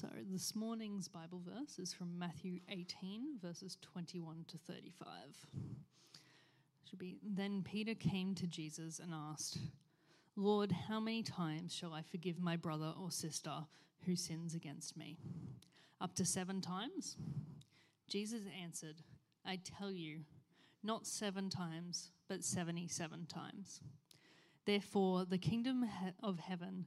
So 0.00 0.08
this 0.32 0.56
morning's 0.56 1.08
Bible 1.08 1.42
verse 1.44 1.78
is 1.78 1.92
from 1.92 2.18
Matthew 2.18 2.60
18, 2.70 3.36
verses 3.42 3.76
21 3.82 4.46
to 4.48 4.56
35. 4.56 5.06
Should 6.88 6.98
be 6.98 7.18
Then 7.22 7.62
Peter 7.62 7.94
came 7.94 8.34
to 8.36 8.46
Jesus 8.46 8.98
and 8.98 9.12
asked, 9.12 9.58
Lord, 10.36 10.72
how 10.88 11.00
many 11.00 11.22
times 11.22 11.74
shall 11.74 11.92
I 11.92 12.00
forgive 12.00 12.40
my 12.40 12.56
brother 12.56 12.94
or 12.98 13.10
sister 13.10 13.52
who 14.06 14.16
sins 14.16 14.54
against 14.54 14.96
me? 14.96 15.18
Up 16.00 16.14
to 16.14 16.24
seven 16.24 16.62
times? 16.62 17.18
Jesus 18.08 18.44
answered, 18.62 19.02
I 19.44 19.58
tell 19.62 19.92
you, 19.92 20.20
not 20.82 21.06
seven 21.06 21.50
times, 21.50 22.10
but 22.26 22.42
77 22.42 23.26
times. 23.26 23.82
Therefore, 24.64 25.26
the 25.26 25.36
kingdom 25.36 25.84
of 26.22 26.38
heaven 26.38 26.86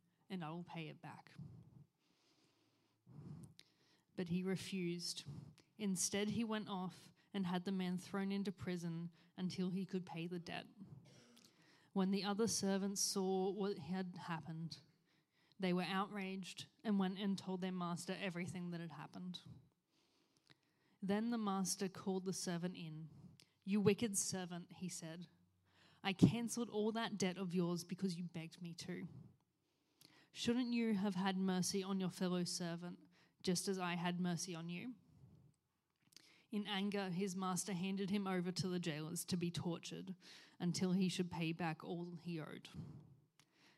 and 0.31 0.43
I 0.43 0.49
will 0.49 0.65
pay 0.73 0.83
it 0.83 1.01
back. 1.01 1.29
But 4.15 4.29
he 4.29 4.43
refused. 4.43 5.23
Instead, 5.77 6.29
he 6.29 6.43
went 6.43 6.69
off 6.69 6.95
and 7.33 7.45
had 7.45 7.65
the 7.65 7.71
man 7.71 7.97
thrown 7.97 8.31
into 8.31 8.51
prison 8.51 9.09
until 9.37 9.69
he 9.69 9.85
could 9.85 10.05
pay 10.05 10.27
the 10.27 10.39
debt. 10.39 10.65
When 11.93 12.11
the 12.11 12.23
other 12.23 12.47
servants 12.47 13.01
saw 13.01 13.51
what 13.51 13.77
had 13.77 14.13
happened, 14.27 14.77
they 15.59 15.73
were 15.73 15.85
outraged 15.91 16.65
and 16.83 16.97
went 16.97 17.19
and 17.19 17.37
told 17.37 17.61
their 17.61 17.71
master 17.71 18.15
everything 18.23 18.71
that 18.71 18.81
had 18.81 18.91
happened. 18.91 19.39
Then 21.03 21.31
the 21.31 21.37
master 21.37 21.87
called 21.87 22.25
the 22.25 22.33
servant 22.33 22.75
in. 22.75 23.07
You 23.65 23.81
wicked 23.81 24.17
servant, 24.17 24.65
he 24.77 24.87
said. 24.87 25.27
I 26.03 26.13
cancelled 26.13 26.69
all 26.69 26.91
that 26.93 27.17
debt 27.17 27.37
of 27.37 27.53
yours 27.53 27.83
because 27.83 28.15
you 28.15 28.25
begged 28.33 28.61
me 28.61 28.73
to. 28.85 29.07
Shouldn't 30.33 30.73
you 30.73 30.95
have 30.95 31.15
had 31.15 31.37
mercy 31.37 31.83
on 31.83 31.99
your 31.99 32.09
fellow 32.09 32.43
servant, 32.43 32.97
just 33.43 33.67
as 33.67 33.77
I 33.79 33.95
had 33.95 34.19
mercy 34.19 34.55
on 34.55 34.69
you? 34.69 34.91
In 36.51 36.65
anger, 36.67 37.09
his 37.09 37.35
master 37.35 37.73
handed 37.73 38.09
him 38.09 38.27
over 38.27 38.51
to 38.51 38.67
the 38.67 38.79
jailers 38.79 39.23
to 39.25 39.37
be 39.37 39.51
tortured 39.51 40.13
until 40.59 40.91
he 40.91 41.09
should 41.09 41.31
pay 41.31 41.51
back 41.53 41.83
all 41.83 42.07
he 42.23 42.39
owed. 42.39 42.69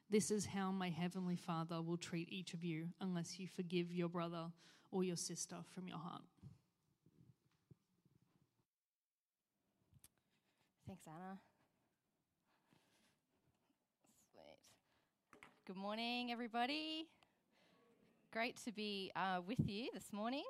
This 0.10 0.32
is 0.32 0.46
how 0.46 0.72
my 0.72 0.90
heavenly 0.90 1.36
Father 1.36 1.82
will 1.82 1.98
treat 1.98 2.32
each 2.32 2.54
of 2.54 2.64
you 2.64 2.90
unless 3.02 3.40
you 3.40 3.48
forgive 3.48 3.92
your 3.92 4.10
brother 4.10 4.52
or 4.92 5.04
your 5.04 5.16
sister 5.16 5.58
from 5.74 5.88
your 5.88 5.98
heart. 5.98 6.22
Thanks, 10.86 11.08
Anna. 11.08 11.40
Good 15.74 15.82
morning, 15.82 16.32
everybody. 16.32 17.08
Great 18.32 18.64
to 18.64 18.72
be 18.72 19.12
uh, 19.16 19.42
with 19.48 19.58
you 19.68 19.90
this 19.92 20.14
morning. 20.14 20.44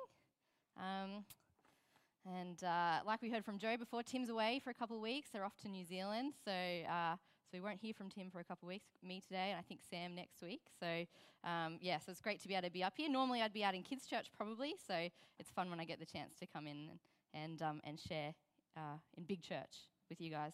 Um, 0.76 1.24
and 2.30 2.62
uh, 2.62 2.98
like 3.06 3.22
we 3.22 3.30
heard 3.30 3.42
from 3.42 3.58
Joe 3.58 3.78
before, 3.78 4.02
Tim's 4.02 4.28
away 4.28 4.60
for 4.62 4.68
a 4.68 4.74
couple 4.74 4.96
of 4.96 5.02
weeks. 5.02 5.30
They're 5.32 5.46
off 5.46 5.56
to 5.62 5.68
New 5.70 5.82
Zealand, 5.82 6.34
so 6.44 6.50
uh, 6.52 7.14
so 7.14 7.50
we 7.54 7.60
won't 7.60 7.80
hear 7.80 7.94
from 7.94 8.10
Tim 8.10 8.28
for 8.30 8.40
a 8.40 8.44
couple 8.44 8.66
of 8.66 8.68
weeks. 8.68 8.88
Me 9.02 9.22
today, 9.26 9.48
and 9.48 9.58
I 9.58 9.62
think 9.62 9.80
Sam 9.88 10.14
next 10.14 10.42
week. 10.42 10.60
So 10.78 11.06
um, 11.42 11.78
yeah, 11.80 11.96
so 12.00 12.12
it's 12.12 12.20
great 12.20 12.42
to 12.42 12.48
be 12.48 12.52
able 12.52 12.68
to 12.68 12.72
be 12.72 12.84
up 12.84 12.92
here. 12.94 13.08
Normally, 13.08 13.40
I'd 13.40 13.54
be 13.54 13.64
out 13.64 13.74
in 13.74 13.82
kids' 13.82 14.06
church 14.06 14.26
probably, 14.36 14.74
so 14.86 15.08
it's 15.38 15.50
fun 15.50 15.70
when 15.70 15.80
I 15.80 15.86
get 15.86 16.00
the 16.00 16.06
chance 16.06 16.34
to 16.40 16.46
come 16.46 16.66
in 16.66 16.90
and 16.90 16.98
and, 17.32 17.62
um, 17.62 17.80
and 17.84 17.98
share 17.98 18.34
uh, 18.76 18.98
in 19.16 19.24
big 19.24 19.40
church 19.40 19.88
with 20.10 20.20
you 20.20 20.30
guys. 20.30 20.52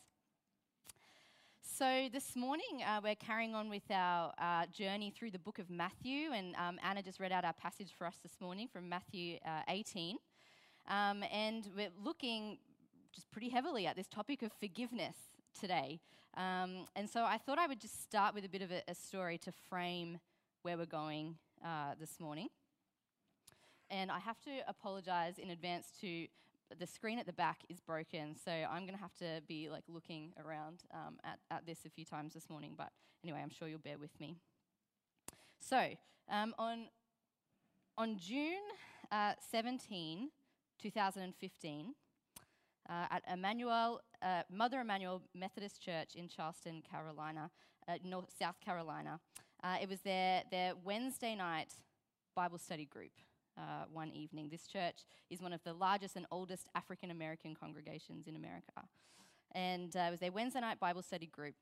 So, 1.62 2.09
this 2.12 2.37
morning 2.37 2.82
uh, 2.87 3.00
we're 3.03 3.15
carrying 3.15 3.54
on 3.54 3.69
with 3.69 3.82
our 3.91 4.32
uh, 4.38 4.66
journey 4.72 5.10
through 5.10 5.31
the 5.31 5.38
book 5.38 5.59
of 5.59 5.71
Matthew, 5.71 6.32
and 6.32 6.54
um, 6.56 6.78
Anna 6.82 7.03
just 7.03 7.21
read 7.21 7.32
out 7.32 7.44
our 7.44 7.53
passage 7.53 7.93
for 7.97 8.06
us 8.06 8.16
this 8.22 8.41
morning 8.41 8.66
from 8.66 8.88
Matthew 8.88 9.38
uh, 9.47 9.62
18. 9.69 10.16
Um, 10.88 11.22
and 11.32 11.69
we're 11.76 11.91
looking 12.03 12.59
just 13.12 13.31
pretty 13.31 13.50
heavily 13.50 13.87
at 13.87 13.97
this 13.97 14.09
topic 14.09 14.43
of 14.43 14.53
forgiveness 14.53 15.16
today. 15.59 16.00
Um, 16.37 16.87
and 16.97 17.09
so 17.09 17.25
I 17.25 17.38
thought 17.38 17.59
I 17.59 17.66
would 17.66 17.81
just 17.81 18.03
start 18.03 18.34
with 18.34 18.44
a 18.44 18.49
bit 18.49 18.62
of 18.62 18.70
a, 18.70 18.82
a 18.88 18.94
story 18.94 19.38
to 19.38 19.53
frame 19.53 20.19
where 20.62 20.78
we're 20.78 20.87
going 20.87 21.37
uh, 21.65 21.94
this 21.99 22.20
morning. 22.20 22.49
And 23.91 24.10
I 24.10 24.19
have 24.19 24.41
to 24.43 24.50
apologize 24.66 25.38
in 25.38 25.50
advance 25.50 25.88
to 26.00 26.26
the 26.78 26.86
screen 26.86 27.19
at 27.19 27.26
the 27.26 27.32
back 27.32 27.58
is 27.69 27.81
broken, 27.81 28.36
so 28.42 28.50
I'm 28.50 28.82
going 28.82 28.94
to 28.94 29.00
have 29.00 29.14
to 29.16 29.42
be 29.47 29.69
like 29.70 29.84
looking 29.88 30.32
around 30.44 30.84
um, 30.94 31.19
at, 31.25 31.38
at 31.50 31.66
this 31.66 31.81
a 31.84 31.91
few 31.91 32.04
times 32.04 32.34
this 32.34 32.48
morning. 32.48 32.75
But 32.76 32.91
anyway, 33.25 33.41
I'm 33.42 33.50
sure 33.50 33.69
you'll 33.69 33.78
bear 33.78 33.98
with 33.98 34.19
me. 34.20 34.36
So 35.58 35.91
um, 36.31 36.54
on 36.58 36.86
on 37.98 38.16
June 38.19 38.62
uh, 39.12 39.32
17, 39.50 40.31
2015, 40.81 41.94
uh, 42.88 42.92
at 43.10 43.22
Emanuel 43.31 44.00
uh, 44.22 44.42
Mother 44.50 44.81
Emanuel 44.81 45.22
Methodist 45.34 45.82
Church 45.82 46.14
in 46.14 46.28
Charleston, 46.28 46.82
Carolina, 46.88 47.50
uh, 47.88 47.94
North, 48.04 48.31
South 48.38 48.60
Carolina. 48.60 49.20
Uh, 49.62 49.76
it 49.82 49.88
was 49.88 50.00
their 50.00 50.42
their 50.50 50.72
Wednesday 50.84 51.34
night 51.34 51.75
Bible 52.34 52.58
study 52.58 52.87
group 52.87 53.12
uh, 53.60 53.84
one 53.93 54.10
evening. 54.12 54.48
This 54.50 54.66
church 54.66 55.04
is 55.28 55.43
one 55.43 55.53
of 55.53 55.62
the 55.65 55.72
largest 55.72 56.16
and 56.16 56.26
oldest 56.31 56.66
African 56.75 57.10
American 57.10 57.54
congregations 57.54 58.26
in 58.26 58.37
America. 58.37 58.88
And 59.53 59.94
uh, 59.97 60.00
it 60.00 60.10
was 60.12 60.21
their 60.21 60.32
Wednesday 60.32 60.60
night 60.60 60.81
Bible 60.81 61.03
study 61.03 61.26
group 61.26 61.54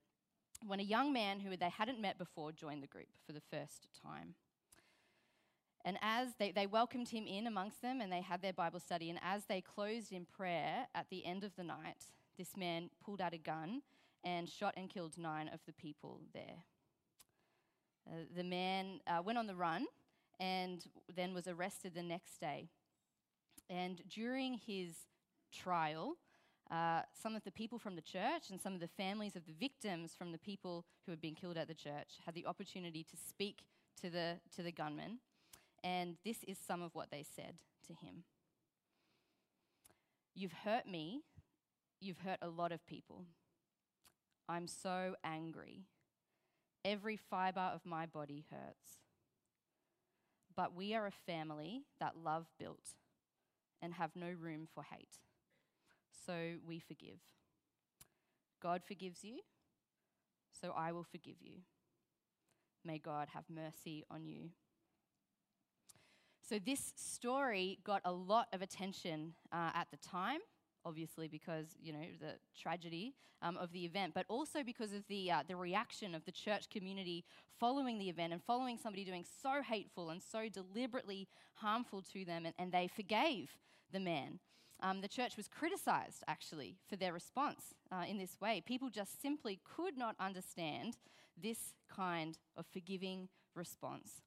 when 0.66 0.80
a 0.80 0.84
young 0.84 1.12
man 1.12 1.40
who 1.40 1.56
they 1.56 1.70
hadn't 1.70 2.00
met 2.00 2.18
before 2.18 2.52
joined 2.52 2.82
the 2.82 2.86
group 2.86 3.08
for 3.26 3.32
the 3.32 3.42
first 3.50 3.88
time. 4.02 4.34
And 5.84 5.96
as 6.02 6.28
they, 6.38 6.50
they 6.50 6.66
welcomed 6.66 7.08
him 7.08 7.26
in 7.26 7.46
amongst 7.46 7.80
them 7.80 8.00
and 8.00 8.12
they 8.12 8.20
had 8.20 8.42
their 8.42 8.52
Bible 8.52 8.80
study, 8.80 9.10
and 9.10 9.18
as 9.22 9.44
they 9.46 9.60
closed 9.60 10.12
in 10.12 10.26
prayer 10.26 10.86
at 10.94 11.06
the 11.10 11.24
end 11.24 11.44
of 11.44 11.54
the 11.56 11.64
night, 11.64 12.08
this 12.36 12.56
man 12.56 12.90
pulled 13.02 13.20
out 13.20 13.32
a 13.32 13.38
gun 13.38 13.82
and 14.24 14.48
shot 14.48 14.74
and 14.76 14.90
killed 14.90 15.16
nine 15.16 15.48
of 15.48 15.60
the 15.66 15.72
people 15.72 16.20
there. 16.34 16.64
Uh, 18.06 18.24
the 18.36 18.44
man 18.44 19.00
uh, 19.06 19.22
went 19.22 19.38
on 19.38 19.46
the 19.46 19.54
run 19.54 19.86
and 20.40 20.84
then 21.14 21.34
was 21.34 21.48
arrested 21.48 21.94
the 21.94 22.02
next 22.02 22.40
day. 22.40 22.68
And 23.70 24.02
during 24.08 24.54
his 24.54 24.94
trial, 25.52 26.16
uh, 26.70 27.02
some 27.20 27.34
of 27.34 27.44
the 27.44 27.50
people 27.50 27.78
from 27.78 27.96
the 27.96 28.02
church 28.02 28.50
and 28.50 28.60
some 28.60 28.74
of 28.74 28.80
the 28.80 28.88
families 28.88 29.36
of 29.36 29.46
the 29.46 29.52
victims 29.52 30.14
from 30.16 30.32
the 30.32 30.38
people 30.38 30.84
who 31.06 31.12
had 31.12 31.20
been 31.20 31.34
killed 31.34 31.56
at 31.56 31.68
the 31.68 31.74
church 31.74 32.18
had 32.24 32.34
the 32.34 32.46
opportunity 32.46 33.02
to 33.04 33.16
speak 33.16 33.62
to 34.00 34.10
the, 34.10 34.36
to 34.54 34.62
the 34.62 34.72
gunman. 34.72 35.18
And 35.82 36.16
this 36.24 36.44
is 36.46 36.58
some 36.58 36.82
of 36.82 36.94
what 36.94 37.10
they 37.10 37.24
said 37.24 37.54
to 37.86 37.92
him 37.94 38.24
You've 40.34 40.52
hurt 40.64 40.86
me, 40.86 41.22
you've 42.00 42.18
hurt 42.18 42.38
a 42.42 42.48
lot 42.48 42.70
of 42.70 42.86
people. 42.86 43.24
I'm 44.48 44.68
so 44.68 45.16
angry. 45.24 45.86
Every 46.84 47.16
fiber 47.16 47.70
of 47.74 47.84
my 47.84 48.06
body 48.06 48.46
hurts. 48.50 49.00
But 50.58 50.74
we 50.74 50.92
are 50.92 51.06
a 51.06 51.12
family 51.12 51.84
that 52.00 52.16
love 52.16 52.46
built 52.58 52.96
and 53.80 53.94
have 53.94 54.16
no 54.16 54.26
room 54.26 54.66
for 54.74 54.82
hate. 54.82 55.20
So 56.26 56.56
we 56.66 56.80
forgive. 56.80 57.20
God 58.60 58.82
forgives 58.84 59.22
you, 59.22 59.38
so 60.60 60.74
I 60.76 60.90
will 60.90 61.04
forgive 61.04 61.36
you. 61.40 61.60
May 62.84 62.98
God 62.98 63.28
have 63.34 63.44
mercy 63.48 64.04
on 64.10 64.26
you. 64.26 64.50
So, 66.48 66.58
this 66.58 66.92
story 66.96 67.78
got 67.84 68.00
a 68.04 68.12
lot 68.12 68.48
of 68.52 68.60
attention 68.60 69.34
uh, 69.52 69.70
at 69.74 69.88
the 69.92 69.98
time, 69.98 70.40
obviously 70.84 71.28
because, 71.28 71.66
you 71.80 71.92
know, 71.92 72.04
the 72.20 72.34
tragedy 72.60 73.14
um, 73.42 73.56
of 73.56 73.72
the 73.72 73.84
event, 73.84 74.12
but 74.14 74.26
also 74.28 74.62
because 74.62 74.92
of 74.92 75.06
the, 75.08 75.30
uh, 75.30 75.42
the 75.46 75.56
reaction 75.56 76.14
of 76.14 76.24
the 76.24 76.32
church 76.32 76.68
community 76.70 77.24
following 77.58 77.98
the 77.98 78.08
event 78.08 78.32
and 78.32 78.42
following 78.42 78.76
somebody 78.76 79.04
doing 79.04 79.24
so 79.42 79.62
hateful 79.62 80.10
and 80.10 80.22
so 80.22 80.48
deliberately 80.48 81.28
harmful 81.54 82.02
to 82.02 82.24
them, 82.24 82.46
and, 82.46 82.54
and 82.58 82.72
they 82.72 82.88
forgave 82.88 83.56
the 83.92 84.00
man. 84.00 84.38
Um, 84.80 85.00
the 85.00 85.08
church 85.08 85.36
was 85.36 85.48
criticized, 85.48 86.22
actually, 86.28 86.76
for 86.88 86.96
their 86.96 87.12
response 87.12 87.74
uh, 87.90 88.04
in 88.08 88.18
this 88.18 88.40
way. 88.40 88.62
People 88.64 88.90
just 88.90 89.20
simply 89.20 89.60
could 89.64 89.96
not 89.96 90.14
understand 90.20 90.96
this 91.40 91.74
kind 91.94 92.38
of 92.56 92.64
forgiving 92.66 93.28
response. 93.54 94.22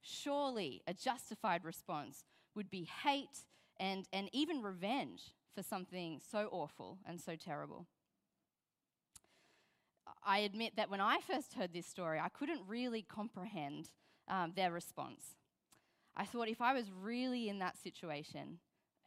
Surely 0.00 0.82
a 0.86 0.94
justified 0.94 1.64
response 1.64 2.24
would 2.54 2.70
be 2.70 2.88
hate 3.02 3.46
and, 3.78 4.06
and 4.12 4.28
even 4.32 4.62
revenge 4.62 5.34
for 5.54 5.62
something 5.62 6.20
so 6.30 6.48
awful 6.50 6.98
and 7.06 7.20
so 7.20 7.36
terrible. 7.36 7.86
I 10.24 10.38
admit 10.38 10.76
that 10.76 10.90
when 10.90 11.00
I 11.00 11.18
first 11.20 11.54
heard 11.54 11.72
this 11.72 11.86
story, 11.86 12.18
I 12.18 12.28
couldn't 12.28 12.62
really 12.66 13.02
comprehend 13.02 13.90
um, 14.28 14.52
their 14.56 14.72
response. 14.72 15.36
I 16.16 16.24
thought 16.24 16.48
if 16.48 16.60
I 16.60 16.72
was 16.72 16.90
really 16.90 17.48
in 17.48 17.58
that 17.58 17.76
situation, 17.76 18.58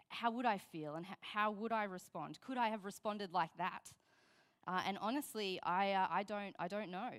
how 0.09 0.31
would 0.31 0.45
I 0.45 0.57
feel 0.57 0.95
and 0.95 1.05
how 1.21 1.51
would 1.51 1.71
I 1.71 1.85
respond? 1.85 2.39
Could 2.41 2.57
I 2.57 2.69
have 2.69 2.85
responded 2.85 3.33
like 3.33 3.51
that? 3.57 3.91
Uh, 4.67 4.81
and 4.85 4.97
honestly, 5.01 5.59
I, 5.63 5.93
uh, 5.93 6.07
I, 6.09 6.23
don't, 6.23 6.55
I 6.59 6.67
don't 6.67 6.91
know. 6.91 7.09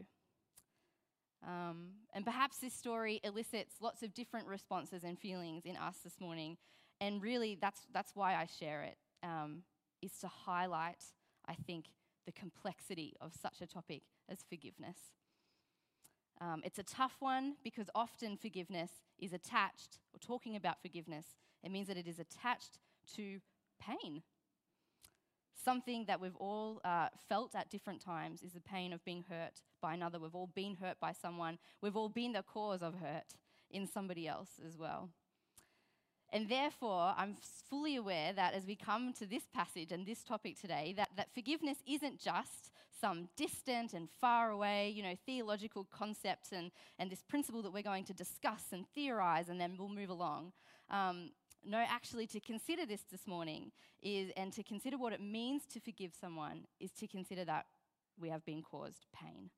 Um, 1.47 1.91
and 2.13 2.25
perhaps 2.25 2.59
this 2.59 2.75
story 2.75 3.21
elicits 3.25 3.77
lots 3.81 4.03
of 4.03 4.13
different 4.13 4.47
responses 4.47 5.05
and 5.05 5.19
feelings 5.19 5.65
in 5.65 5.77
us 5.77 5.97
this 6.05 6.21
morning. 6.21 6.57
And 7.01 7.23
really, 7.23 7.57
that's, 7.61 7.83
that's 7.93 8.15
why 8.15 8.35
I 8.35 8.47
share 8.47 8.83
it, 8.83 8.99
um, 9.23 9.63
is 10.03 10.13
to 10.21 10.29
highlight, 10.29 11.05
I 11.47 11.55
think, 11.55 11.87
the 12.27 12.33
complexity 12.33 13.17
of 13.21 13.33
such 13.41 13.61
a 13.61 13.67
topic 13.67 14.03
as 14.29 14.39
forgiveness. 14.49 14.99
Um, 16.41 16.63
it's 16.65 16.79
a 16.79 16.85
tough 16.85 17.17
one 17.21 17.57
because 17.65 17.91
often 17.95 18.37
forgiveness 18.37 18.91
is 19.19 19.33
attached, 19.33 19.99
or 20.13 20.21
talking 20.21 20.55
about 20.55 20.81
forgiveness, 20.83 21.27
it 21.65 21.71
means 21.71 21.89
that 21.89 21.97
it 21.97 22.07
is 22.07 22.19
attached 22.19 22.79
to 23.17 23.41
pain. 23.81 24.23
Something 25.65 26.05
that 26.07 26.21
we've 26.21 26.37
all 26.37 26.81
uh, 26.85 27.09
felt 27.29 27.55
at 27.55 27.69
different 27.69 28.01
times 28.01 28.43
is 28.43 28.53
the 28.53 28.61
pain 28.61 28.93
of 28.93 29.05
being 29.05 29.25
hurt 29.29 29.63
by 29.83 29.95
another. 29.95 30.21
We've 30.21 30.35
all 30.35 30.51
been 30.55 30.77
hurt 30.77 31.01
by 31.01 31.13
someone. 31.13 31.59
We've 31.83 31.97
all 31.97 32.09
been 32.09 32.33
the 32.33 32.43
cause 32.43 32.83
of 32.83 32.95
hurt 32.95 33.35
in 33.71 33.87
somebody 33.87 34.29
else 34.29 34.61
as 34.65 34.79
well. 34.79 35.11
And 36.31 36.49
therefore, 36.49 37.15
I'm 37.17 37.37
fully 37.71 37.97
aware 37.97 38.33
that 38.35 38.55
as 38.55 38.67
we 38.67 38.77
come 38.77 39.13
to 39.15 39.27
this 39.27 39.45
passage 39.55 39.93
and 39.93 40.05
this 40.05 40.23
topic 40.23 40.61
today, 40.61 40.95
that, 40.97 41.09
that 41.17 41.33
forgiveness 41.35 41.79
isn't 41.87 42.21
just 42.21 42.71
some 43.01 43.29
distant 43.37 43.95
and 43.95 44.09
far 44.21 44.51
away, 44.51 44.93
you 44.95 45.03
know, 45.03 45.15
theological 45.25 45.87
concept 45.91 46.53
and, 46.53 46.71
and 46.99 47.11
this 47.11 47.23
principle 47.23 47.63
that 47.63 47.73
we're 47.73 47.83
going 47.83 48.05
to 48.05 48.13
discuss 48.13 48.65
and 48.73 48.85
theorize 48.95 49.49
and 49.49 49.61
then 49.61 49.77
we'll 49.79 49.89
move 49.89 50.11
along. 50.11 50.53
Um, 50.91 51.31
no, 51.65 51.79
actually, 51.79 52.27
to 52.29 52.41
consider 52.41 52.87
this 52.87 53.03
this 53.11 53.27
morning 53.27 53.73
is, 54.03 54.31
and 54.37 54.53
to 54.53 54.63
consider 54.63 54.99
what 54.99 55.13
it 55.13 55.21
means 55.21 55.63
to 55.73 55.81
forgive 55.81 56.13
someone, 56.19 56.67
is 56.81 56.91
to 56.93 57.07
consider 57.07 57.45
that 57.45 57.67
we 58.21 58.29
have 58.29 58.45
been 58.45 58.63
caused 58.63 59.07
pain, 59.13 59.51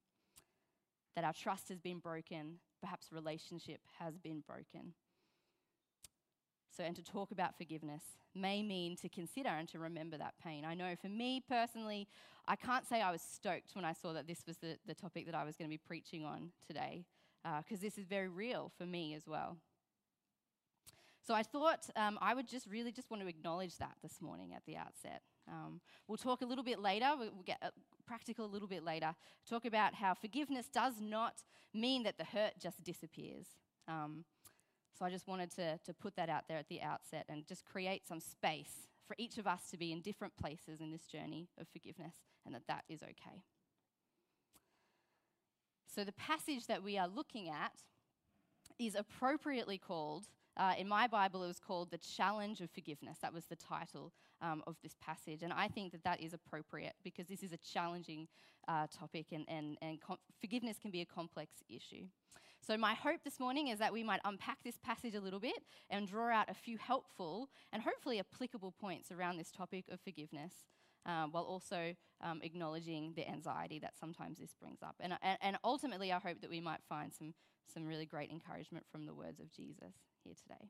that 1.14 1.24
our 1.24 1.32
trust 1.32 1.68
has 1.68 1.78
been 1.78 1.98
broken, 1.98 2.58
perhaps 2.80 3.08
relationship 3.12 3.80
has 3.98 4.18
been 4.18 4.42
broken. 4.46 4.92
So, 6.76 6.84
and 6.84 6.94
to 6.96 7.02
talk 7.02 7.32
about 7.32 7.58
forgiveness 7.58 8.02
may 8.34 8.62
mean 8.62 8.96
to 8.96 9.08
consider 9.08 9.48
and 9.48 9.68
to 9.68 9.78
remember 9.78 10.16
that 10.18 10.34
pain. 10.42 10.64
I 10.64 10.74
know 10.74 10.94
for 11.00 11.08
me 11.08 11.42
personally, 11.48 12.06
I 12.46 12.56
can't 12.56 12.86
say 12.86 13.02
I 13.02 13.10
was 13.10 13.22
stoked 13.22 13.74
when 13.74 13.84
I 13.84 13.92
saw 13.92 14.12
that 14.12 14.26
this 14.26 14.44
was 14.46 14.56
the, 14.58 14.78
the 14.86 14.94
topic 14.94 15.26
that 15.26 15.34
I 15.34 15.44
was 15.44 15.56
going 15.56 15.68
to 15.68 15.74
be 15.74 15.78
preaching 15.84 16.24
on 16.24 16.50
today, 16.66 17.04
because 17.42 17.78
uh, 17.78 17.82
this 17.82 17.98
is 17.98 18.06
very 18.06 18.28
real 18.28 18.70
for 18.78 18.86
me 18.86 19.14
as 19.14 19.26
well. 19.26 19.56
So 21.26 21.34
I 21.34 21.42
thought 21.42 21.88
um, 21.96 22.18
I 22.20 22.34
would 22.34 22.48
just 22.48 22.66
really 22.66 22.92
just 22.92 23.10
want 23.10 23.22
to 23.22 23.28
acknowledge 23.28 23.76
that 23.78 23.96
this 24.02 24.20
morning 24.20 24.52
at 24.54 24.62
the 24.66 24.76
outset. 24.76 25.22
Um, 25.48 25.80
we'll 26.08 26.18
talk 26.18 26.40
a 26.40 26.46
little 26.46 26.64
bit 26.64 26.78
later, 26.78 27.10
we'll 27.18 27.30
get 27.44 27.58
uh, 27.62 27.70
practical 28.06 28.46
a 28.46 28.52
little 28.52 28.68
bit 28.68 28.84
later, 28.84 29.14
talk 29.48 29.64
about 29.64 29.94
how 29.94 30.14
forgiveness 30.14 30.66
does 30.72 30.94
not 31.00 31.42
mean 31.74 32.04
that 32.04 32.16
the 32.16 32.24
hurt 32.24 32.52
just 32.58 32.82
disappears. 32.84 33.46
Um, 33.86 34.24
so 35.00 35.06
I 35.06 35.10
just 35.10 35.26
wanted 35.26 35.50
to, 35.56 35.78
to 35.78 35.94
put 35.94 36.14
that 36.16 36.28
out 36.28 36.44
there 36.46 36.58
at 36.58 36.68
the 36.68 36.82
outset 36.82 37.24
and 37.30 37.46
just 37.46 37.64
create 37.64 38.06
some 38.06 38.20
space 38.20 38.86
for 39.08 39.16
each 39.18 39.38
of 39.38 39.46
us 39.46 39.62
to 39.70 39.78
be 39.78 39.92
in 39.92 40.02
different 40.02 40.36
places 40.36 40.78
in 40.80 40.90
this 40.90 41.06
journey 41.06 41.48
of 41.58 41.66
forgiveness 41.72 42.12
and 42.44 42.54
that 42.54 42.66
that 42.68 42.84
is 42.86 43.02
okay. 43.02 43.42
So 45.86 46.04
the 46.04 46.12
passage 46.12 46.66
that 46.66 46.82
we 46.82 46.98
are 46.98 47.08
looking 47.08 47.48
at 47.48 47.72
is 48.78 48.94
appropriately 48.94 49.78
called 49.78 50.26
uh, 50.56 50.74
in 50.76 50.86
my 50.86 51.06
Bible, 51.06 51.42
it 51.44 51.46
was 51.46 51.60
called 51.60 51.90
The 51.90 51.98
Challenge 51.98 52.60
of 52.60 52.70
Forgiveness. 52.70 53.18
That 53.22 53.32
was 53.32 53.46
the 53.46 53.56
title 53.56 54.12
um, 54.42 54.62
of 54.66 54.76
this 54.82 54.94
passage. 55.00 55.42
And 55.42 55.52
I 55.52 55.68
think 55.68 55.92
that 55.92 56.04
that 56.04 56.20
is 56.20 56.34
appropriate 56.34 56.94
because 57.02 57.28
this 57.28 57.42
is 57.42 57.52
a 57.52 57.56
challenging 57.56 58.28
uh, 58.68 58.86
topic 58.94 59.26
and, 59.32 59.46
and, 59.48 59.78
and 59.80 59.98
forgiveness 60.38 60.76
can 60.78 60.90
be 60.90 61.00
a 61.00 61.06
complex 61.06 61.62
issue. 61.70 62.04
So, 62.66 62.76
my 62.76 62.94
hope 62.94 63.24
this 63.24 63.40
morning 63.40 63.68
is 63.68 63.78
that 63.78 63.92
we 63.92 64.04
might 64.04 64.20
unpack 64.24 64.62
this 64.62 64.78
passage 64.82 65.14
a 65.14 65.20
little 65.20 65.40
bit 65.40 65.58
and 65.88 66.06
draw 66.06 66.30
out 66.30 66.50
a 66.50 66.54
few 66.54 66.76
helpful 66.78 67.48
and 67.72 67.82
hopefully 67.82 68.18
applicable 68.18 68.72
points 68.72 69.10
around 69.10 69.38
this 69.38 69.50
topic 69.50 69.86
of 69.90 70.00
forgiveness. 70.00 70.52
Um, 71.06 71.32
while 71.32 71.44
also 71.44 71.94
um, 72.20 72.40
acknowledging 72.42 73.14
the 73.16 73.26
anxiety 73.26 73.78
that 73.78 73.94
sometimes 73.98 74.38
this 74.38 74.54
brings 74.60 74.82
up. 74.82 74.96
And, 75.00 75.14
and, 75.22 75.38
and 75.40 75.56
ultimately, 75.64 76.12
I 76.12 76.18
hope 76.18 76.42
that 76.42 76.50
we 76.50 76.60
might 76.60 76.80
find 76.86 77.10
some, 77.10 77.32
some 77.72 77.86
really 77.86 78.04
great 78.04 78.30
encouragement 78.30 78.84
from 78.92 79.06
the 79.06 79.14
words 79.14 79.40
of 79.40 79.50
Jesus 79.50 79.94
here 80.22 80.34
today. 80.34 80.68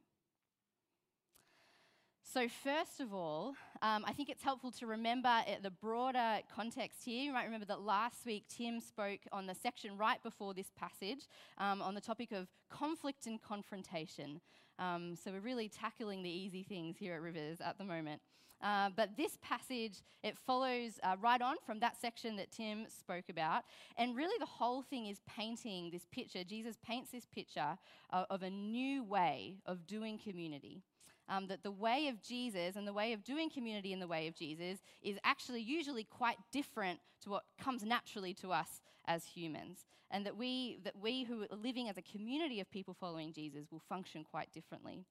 So, 2.32 2.46
first 2.62 3.00
of 3.00 3.12
all, 3.12 3.56
um, 3.82 4.04
I 4.06 4.12
think 4.12 4.28
it's 4.28 4.44
helpful 4.44 4.70
to 4.72 4.86
remember 4.86 5.42
the 5.64 5.70
broader 5.70 6.38
context 6.54 7.04
here. 7.04 7.24
You 7.24 7.32
might 7.32 7.44
remember 7.44 7.66
that 7.66 7.80
last 7.80 8.24
week 8.24 8.44
Tim 8.48 8.78
spoke 8.78 9.18
on 9.32 9.48
the 9.48 9.54
section 9.54 9.98
right 9.98 10.22
before 10.22 10.54
this 10.54 10.70
passage 10.78 11.26
um, 11.58 11.82
on 11.82 11.96
the 11.96 12.00
topic 12.00 12.30
of 12.30 12.46
conflict 12.68 13.26
and 13.26 13.42
confrontation. 13.42 14.40
Um, 14.78 15.16
so, 15.16 15.32
we're 15.32 15.40
really 15.40 15.68
tackling 15.68 16.22
the 16.22 16.30
easy 16.30 16.62
things 16.62 16.96
here 16.96 17.14
at 17.14 17.20
Rivers 17.20 17.60
at 17.60 17.78
the 17.78 17.84
moment. 17.84 18.22
Uh, 18.62 18.90
but 18.94 19.16
this 19.16 19.36
passage, 19.42 20.02
it 20.22 20.38
follows 20.38 21.00
uh, 21.02 21.16
right 21.20 21.42
on 21.42 21.56
from 21.66 21.80
that 21.80 22.00
section 22.00 22.36
that 22.36 22.52
Tim 22.52 22.86
spoke 22.88 23.24
about. 23.28 23.64
And 23.96 24.16
really, 24.16 24.36
the 24.38 24.46
whole 24.46 24.82
thing 24.82 25.06
is 25.06 25.20
painting 25.26 25.90
this 25.90 26.06
picture. 26.12 26.44
Jesus 26.44 26.76
paints 26.86 27.10
this 27.10 27.26
picture 27.26 27.76
uh, 28.12 28.24
of 28.30 28.44
a 28.44 28.50
new 28.50 29.02
way 29.02 29.56
of 29.66 29.84
doing 29.88 30.16
community. 30.16 30.84
Um, 31.32 31.46
that 31.46 31.62
the 31.62 31.70
way 31.70 32.08
of 32.08 32.20
Jesus 32.20 32.74
and 32.74 32.86
the 32.88 32.92
way 32.92 33.12
of 33.12 33.22
doing 33.22 33.50
community 33.50 33.92
in 33.92 34.00
the 34.00 34.08
way 34.08 34.26
of 34.26 34.34
Jesus 34.34 34.80
is 35.00 35.16
actually 35.22 35.62
usually 35.62 36.02
quite 36.02 36.36
different 36.50 36.98
to 37.22 37.30
what 37.30 37.44
comes 37.56 37.84
naturally 37.84 38.34
to 38.34 38.50
us 38.50 38.80
as 39.06 39.24
humans. 39.24 39.86
And 40.10 40.26
that 40.26 40.36
we, 40.36 40.80
that 40.82 40.96
we 41.00 41.22
who 41.22 41.42
are 41.44 41.56
living 41.56 41.88
as 41.88 41.96
a 41.96 42.02
community 42.02 42.58
of 42.58 42.68
people 42.68 42.94
following 42.94 43.32
Jesus 43.32 43.70
will 43.70 43.82
function 43.88 44.24
quite 44.28 44.52
differently. 44.52 45.04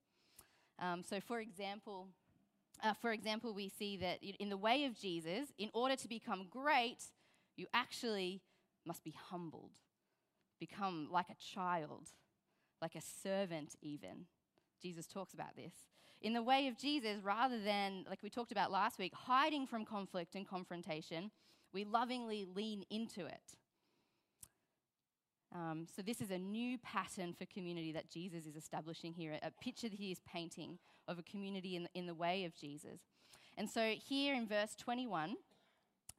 Um, 0.78 1.02
so, 1.02 1.20
for 1.20 1.40
example, 1.40 2.08
uh, 2.82 2.94
for 3.00 3.12
example, 3.12 3.52
we 3.54 3.68
see 3.68 3.96
that 3.98 4.18
in 4.22 4.48
the 4.48 4.56
way 4.56 4.84
of 4.84 4.98
Jesus, 4.98 5.48
in 5.58 5.70
order 5.74 5.96
to 5.96 6.08
become 6.08 6.46
great, 6.50 7.02
you 7.56 7.66
actually 7.74 8.40
must 8.86 9.04
be 9.04 9.14
humbled, 9.30 9.72
become 10.58 11.08
like 11.10 11.28
a 11.30 11.54
child, 11.54 12.08
like 12.80 12.94
a 12.94 13.02
servant, 13.22 13.74
even. 13.82 14.26
Jesus 14.80 15.06
talks 15.06 15.34
about 15.34 15.56
this. 15.56 15.72
In 16.22 16.34
the 16.34 16.42
way 16.42 16.68
of 16.68 16.76
Jesus, 16.76 17.22
rather 17.22 17.58
than, 17.58 18.04
like 18.08 18.22
we 18.22 18.28
talked 18.28 18.52
about 18.52 18.70
last 18.70 18.98
week, 18.98 19.14
hiding 19.14 19.66
from 19.66 19.84
conflict 19.84 20.34
and 20.34 20.46
confrontation, 20.46 21.30
we 21.72 21.84
lovingly 21.84 22.46
lean 22.54 22.84
into 22.90 23.24
it. 23.26 23.56
Um, 25.54 25.86
so, 25.96 26.02
this 26.02 26.20
is 26.20 26.30
a 26.30 26.38
new 26.38 26.78
pattern 26.78 27.32
for 27.32 27.44
community 27.46 27.90
that 27.92 28.08
Jesus 28.08 28.46
is 28.46 28.54
establishing 28.54 29.12
here, 29.12 29.36
a 29.42 29.50
picture 29.50 29.88
that 29.88 29.98
he 29.98 30.12
is 30.12 30.20
painting 30.20 30.78
of 31.08 31.18
a 31.18 31.22
community 31.22 31.74
in, 31.74 31.88
in 31.94 32.06
the 32.06 32.14
way 32.14 32.44
of 32.44 32.54
Jesus. 32.54 33.00
And 33.58 33.68
so, 33.68 33.94
here 34.06 34.34
in 34.34 34.46
verse 34.46 34.76
21, 34.76 35.34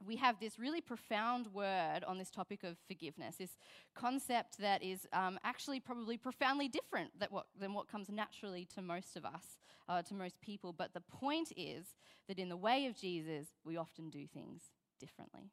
we 0.06 0.16
have 0.18 0.40
this 0.40 0.58
really 0.60 0.82
profound 0.82 1.48
word 1.54 2.04
on 2.08 2.18
this 2.18 2.30
topic 2.30 2.64
of 2.64 2.78
forgiveness, 2.88 3.36
this 3.38 3.58
concept 3.96 4.58
that 4.60 4.84
is 4.84 5.08
um, 5.14 5.40
actually 5.44 5.80
probably 5.80 6.18
profoundly 6.18 6.68
different 6.68 7.12
than 7.20 7.30
what, 7.32 7.48
than 7.60 7.74
what 7.74 7.88
comes 7.88 8.10
naturally 8.10 8.66
to 8.76 8.82
most 8.82 9.16
of 9.16 9.26
us, 9.26 9.58
uh, 9.88 10.02
to 10.04 10.14
most 10.14 10.40
people. 10.42 10.74
But 10.74 10.94
the 10.94 11.02
point 11.02 11.52
is 11.56 11.96
that 12.28 12.40
in 12.40 12.50
the 12.50 12.58
way 12.58 12.86
of 12.86 12.96
Jesus, 12.96 13.48
we 13.64 13.78
often 13.78 14.10
do 14.10 14.26
things 14.28 14.64
differently. 15.00 15.52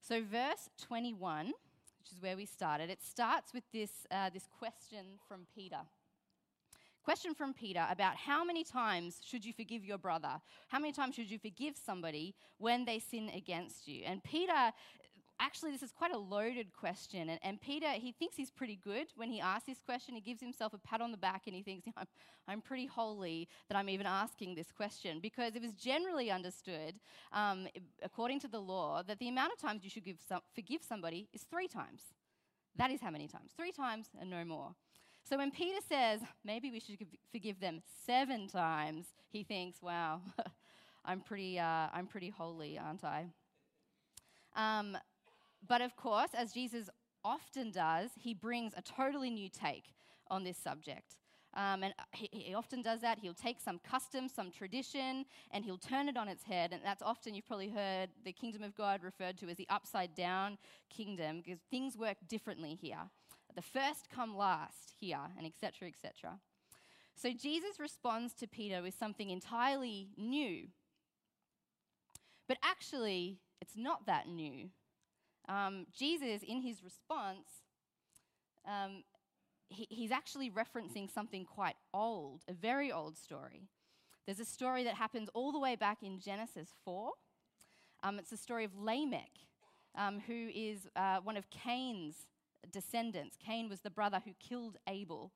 So, 0.00 0.22
verse 0.22 0.70
21 0.80 1.52
which 2.06 2.16
is 2.16 2.22
where 2.22 2.36
we 2.36 2.46
started, 2.46 2.88
it 2.88 3.02
starts 3.02 3.52
with 3.52 3.64
this, 3.72 3.90
uh, 4.12 4.30
this 4.30 4.46
question 4.58 5.18
from 5.26 5.40
Peter. 5.52 5.80
Question 7.06 7.36
from 7.36 7.54
Peter 7.54 7.86
about 7.88 8.16
how 8.16 8.42
many 8.42 8.64
times 8.64 9.20
should 9.24 9.44
you 9.44 9.52
forgive 9.52 9.84
your 9.84 9.96
brother? 9.96 10.40
How 10.66 10.80
many 10.80 10.92
times 10.92 11.14
should 11.14 11.30
you 11.30 11.38
forgive 11.38 11.76
somebody 11.76 12.34
when 12.58 12.84
they 12.84 12.98
sin 12.98 13.30
against 13.32 13.86
you? 13.86 14.02
And 14.04 14.24
Peter 14.24 14.72
actually, 15.38 15.70
this 15.70 15.84
is 15.84 15.92
quite 15.92 16.12
a 16.12 16.18
loaded 16.18 16.72
question. 16.72 17.28
And, 17.28 17.38
and, 17.44 17.60
Peter, 17.60 17.90
he 17.90 18.10
thinks 18.10 18.34
he's 18.34 18.50
pretty 18.50 18.74
good 18.82 19.06
when 19.14 19.30
he 19.30 19.40
asks 19.40 19.66
this 19.66 19.80
question. 19.86 20.16
He 20.16 20.20
gives 20.20 20.40
himself 20.40 20.74
a 20.74 20.78
pat 20.78 21.00
on 21.00 21.12
the 21.12 21.16
back 21.16 21.42
and 21.46 21.54
he 21.54 21.62
thinks, 21.62 21.86
I'm, 21.96 22.08
I'm 22.48 22.60
pretty 22.60 22.86
holy 22.86 23.48
that 23.68 23.76
I'm 23.76 23.88
even 23.88 24.06
asking 24.06 24.56
this 24.56 24.72
question. 24.72 25.20
Because 25.20 25.54
it 25.54 25.62
was 25.62 25.74
generally 25.74 26.32
understood, 26.32 26.98
um, 27.32 27.68
according 28.02 28.40
to 28.40 28.48
the 28.48 28.58
law, 28.58 29.04
that 29.04 29.20
the 29.20 29.28
amount 29.28 29.52
of 29.52 29.60
times 29.60 29.84
you 29.84 29.90
should 29.90 30.02
some, 30.28 30.40
forgive 30.56 30.82
somebody 30.82 31.28
is 31.32 31.42
three 31.42 31.68
times. 31.68 32.00
That 32.74 32.90
is 32.90 33.00
how 33.00 33.12
many 33.12 33.28
times? 33.28 33.52
Three 33.56 33.70
times 33.70 34.08
and 34.20 34.28
no 34.28 34.44
more. 34.44 34.74
So 35.28 35.36
when 35.38 35.50
Peter 35.50 35.80
says, 35.88 36.20
maybe 36.44 36.70
we 36.70 36.78
should 36.78 37.04
forgive 37.32 37.58
them 37.58 37.82
seven 38.06 38.46
times, 38.46 39.06
he 39.28 39.42
thinks, 39.42 39.82
wow, 39.82 40.20
I'm, 41.04 41.20
pretty, 41.20 41.58
uh, 41.58 41.88
I'm 41.92 42.06
pretty 42.06 42.30
holy, 42.30 42.78
aren't 42.78 43.02
I? 43.02 43.26
Um, 44.54 44.96
but 45.66 45.80
of 45.80 45.96
course, 45.96 46.30
as 46.32 46.52
Jesus 46.52 46.88
often 47.24 47.72
does, 47.72 48.10
he 48.16 48.34
brings 48.34 48.72
a 48.76 48.82
totally 48.82 49.30
new 49.30 49.48
take 49.48 49.94
on 50.30 50.44
this 50.44 50.56
subject. 50.56 51.16
Um, 51.54 51.82
and 51.82 51.94
he, 52.12 52.28
he, 52.30 52.54
often 52.54 52.82
does 52.82 53.00
that. 53.00 53.18
He'll 53.18 53.34
take 53.34 53.60
some 53.60 53.80
custom, 53.80 54.28
some 54.28 54.52
tradition, 54.52 55.24
and 55.50 55.64
he'll 55.64 55.78
turn 55.78 56.08
it 56.08 56.16
on 56.16 56.28
its 56.28 56.44
head. 56.44 56.72
And 56.72 56.82
that's 56.84 57.02
often, 57.02 57.34
you've 57.34 57.46
probably 57.46 57.70
heard 57.70 58.10
the 58.24 58.32
kingdom 58.32 58.62
of 58.62 58.76
God 58.76 59.02
referred 59.02 59.38
to 59.38 59.48
as 59.48 59.56
the 59.56 59.66
upside 59.70 60.14
down 60.14 60.58
kingdom, 60.88 61.42
because 61.44 61.58
things 61.70 61.96
work 61.96 62.18
differently 62.28 62.78
here. 62.80 63.08
The 63.56 63.62
first 63.62 64.08
come 64.14 64.36
last 64.36 64.92
here, 65.00 65.18
and 65.36 65.46
etc., 65.46 65.88
etc. 65.88 66.38
So 67.16 67.32
Jesus 67.32 67.80
responds 67.80 68.34
to 68.34 68.46
Peter 68.46 68.82
with 68.82 68.94
something 68.98 69.30
entirely 69.30 70.10
new. 70.16 70.68
But 72.46 72.58
actually, 72.62 73.38
it's 73.60 73.76
not 73.76 74.06
that 74.06 74.28
new 74.28 74.68
um, 75.48 75.86
Jesus, 75.96 76.42
in 76.42 76.60
his 76.60 76.82
response, 76.82 77.48
um, 78.66 79.04
he, 79.68 79.86
he's 79.90 80.10
actually 80.10 80.50
referencing 80.50 81.12
something 81.12 81.44
quite 81.44 81.76
old, 81.94 82.42
a 82.48 82.52
very 82.52 82.90
old 82.90 83.16
story. 83.16 83.68
There's 84.26 84.40
a 84.40 84.44
story 84.44 84.84
that 84.84 84.94
happens 84.94 85.28
all 85.34 85.52
the 85.52 85.58
way 85.58 85.76
back 85.76 86.02
in 86.02 86.18
Genesis 86.18 86.70
4. 86.84 87.10
Um, 88.02 88.18
it's 88.18 88.30
the 88.30 88.36
story 88.36 88.64
of 88.64 88.76
Lamech, 88.76 89.30
um, 89.96 90.20
who 90.26 90.48
is 90.54 90.88
uh, 90.96 91.18
one 91.22 91.36
of 91.36 91.48
Cain's 91.50 92.26
descendants. 92.72 93.36
Cain 93.44 93.68
was 93.68 93.80
the 93.80 93.90
brother 93.90 94.20
who 94.24 94.32
killed 94.38 94.76
Abel. 94.88 95.32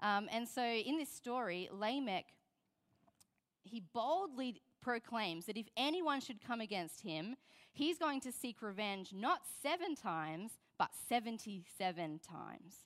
Um, 0.00 0.28
and 0.30 0.48
so 0.48 0.62
in 0.62 0.98
this 0.98 1.10
story, 1.10 1.68
Lamech, 1.72 2.26
he 3.62 3.82
boldly 3.92 4.60
proclaims 4.82 5.46
that 5.46 5.56
if 5.56 5.66
anyone 5.76 6.20
should 6.20 6.42
come 6.42 6.60
against 6.60 7.00
him, 7.00 7.36
he's 7.72 7.98
going 7.98 8.20
to 8.20 8.32
seek 8.32 8.60
revenge 8.60 9.12
not 9.14 9.40
seven 9.62 9.94
times, 9.94 10.52
but 10.78 10.90
77 11.08 12.20
times. 12.20 12.84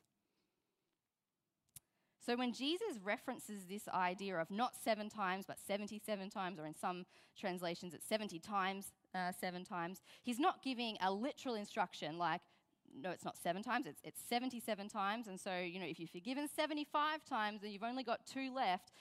So 2.25 2.37
when 2.37 2.53
Jesus 2.53 2.99
references 3.03 3.65
this 3.65 3.89
idea 3.89 4.37
of 4.37 4.51
not 4.51 4.75
seven 4.85 5.09
times, 5.09 5.47
but 5.49 5.57
77 5.67 6.29
times, 6.29 6.59
or 6.59 6.67
in 6.67 6.75
some 6.75 7.07
translations, 7.39 7.95
it's 7.95 8.07
70 8.07 8.39
times, 8.39 8.93
uh, 9.15 9.33
seven 9.41 9.65
times, 9.65 10.03
he's 10.23 10.39
not 10.39 10.63
giving 10.63 10.99
a 11.01 11.11
literal 11.11 11.55
instruction 11.55 12.19
like, 12.19 12.43
no, 13.01 13.11
it's 13.11 13.25
not 13.25 13.37
seven 13.37 13.63
times, 13.63 13.87
it's, 13.87 14.01
it's 14.05 14.21
77 14.29 14.89
times. 14.89 15.29
And 15.29 15.39
so, 15.39 15.59
you 15.59 15.79
know, 15.81 15.87
if 15.87 15.99
you're 15.99 16.09
forgiven 16.09 16.49
75 16.49 17.25
times 17.25 17.63
and 17.63 17.73
you've 17.73 17.83
only 17.83 18.03
got 18.03 18.27
two 18.27 18.53
left, 18.53 18.93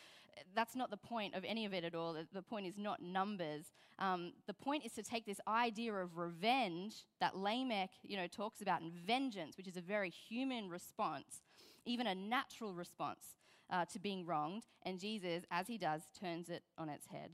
that's 0.56 0.76
not 0.76 0.90
the 0.90 0.98
point 0.98 1.34
of 1.36 1.44
any 1.46 1.66
of 1.66 1.74
it 1.74 1.84
at 1.84 1.96
all. 1.96 2.16
The 2.34 2.42
point 2.42 2.68
is 2.68 2.78
not 2.78 3.02
numbers. 3.02 3.72
Um, 4.00 4.34
the 4.46 4.54
point 4.54 4.86
is 4.86 4.92
to 4.94 5.04
take 5.04 5.26
this 5.26 5.40
idea 5.48 5.94
of 5.94 6.18
revenge 6.18 7.06
that 7.20 7.36
Lamech, 7.36 7.90
you 8.04 8.18
know, 8.18 8.28
talks 8.28 8.62
about 8.62 8.82
and 8.82 8.92
vengeance, 8.92 9.58
which 9.58 9.68
is 9.68 9.78
a 9.78 9.82
very 9.82 10.10
human 10.10 10.70
response, 10.70 11.42
even 11.86 12.08
a 12.08 12.16
natural 12.16 12.74
response 12.74 13.38
uh, 13.70 13.86
to 13.86 14.00
being 14.00 14.26
wronged, 14.26 14.64
and 14.84 15.00
Jesus, 15.00 15.44
as 15.52 15.68
he 15.68 15.78
does, 15.78 16.02
turns 16.20 16.50
it 16.50 16.64
on 16.78 16.90
its 16.90 17.08
head. 17.08 17.32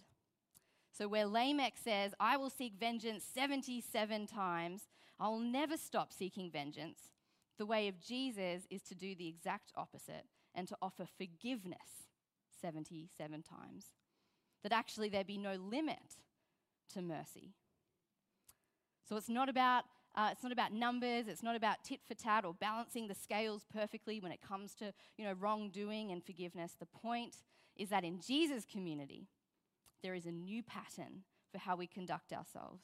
So 0.93 1.07
where 1.07 1.25
Lamech 1.25 1.77
says, 1.77 2.13
"I 2.19 2.37
will 2.37 2.51
seek 2.51 2.75
vengeance 2.75 3.25
77 3.25 4.27
times," 4.27 4.87
I'll 5.19 5.39
never 5.39 5.75
stop 5.75 6.13
seeking 6.13 6.51
vengeance. 6.51 7.11
The 7.57 7.65
way 7.65 7.87
of 7.87 7.99
Jesus 7.99 8.67
is 8.69 8.81
to 8.83 8.95
do 8.95 9.15
the 9.15 9.27
exact 9.27 9.71
opposite 9.75 10.27
and 10.53 10.67
to 10.67 10.77
offer 10.81 11.05
forgiveness 11.05 12.09
77 12.61 13.43
times. 13.43 13.93
That 14.61 14.71
actually 14.71 15.09
there 15.09 15.23
be 15.23 15.37
no 15.37 15.55
limit 15.55 16.17
to 16.93 17.01
mercy. 17.01 17.53
So 19.07 19.17
it's 19.17 19.29
not 19.29 19.49
about 19.49 19.85
uh, 20.15 20.29
it's 20.31 20.43
not 20.43 20.51
about 20.51 20.71
numbers. 20.71 21.27
It's 21.27 21.41
not 21.41 21.55
about 21.55 21.83
tit 21.83 21.99
for 22.07 22.13
tat 22.13 22.45
or 22.45 22.53
balancing 22.53 23.07
the 23.07 23.15
scales 23.15 23.65
perfectly 23.73 24.19
when 24.19 24.31
it 24.31 24.41
comes 24.41 24.75
to 24.75 24.93
you 25.17 25.25
know 25.25 25.33
wrongdoing 25.33 26.11
and 26.11 26.23
forgiveness. 26.23 26.75
The 26.79 26.85
point 26.85 27.37
is 27.75 27.89
that 27.89 28.03
in 28.03 28.19
Jesus' 28.19 28.63
community, 28.63 29.27
there 30.03 30.13
is 30.13 30.25
a 30.25 30.31
new 30.31 30.61
pattern 30.61 31.23
for 31.51 31.57
how 31.57 31.75
we 31.75 31.87
conduct 31.87 32.33
ourselves, 32.33 32.83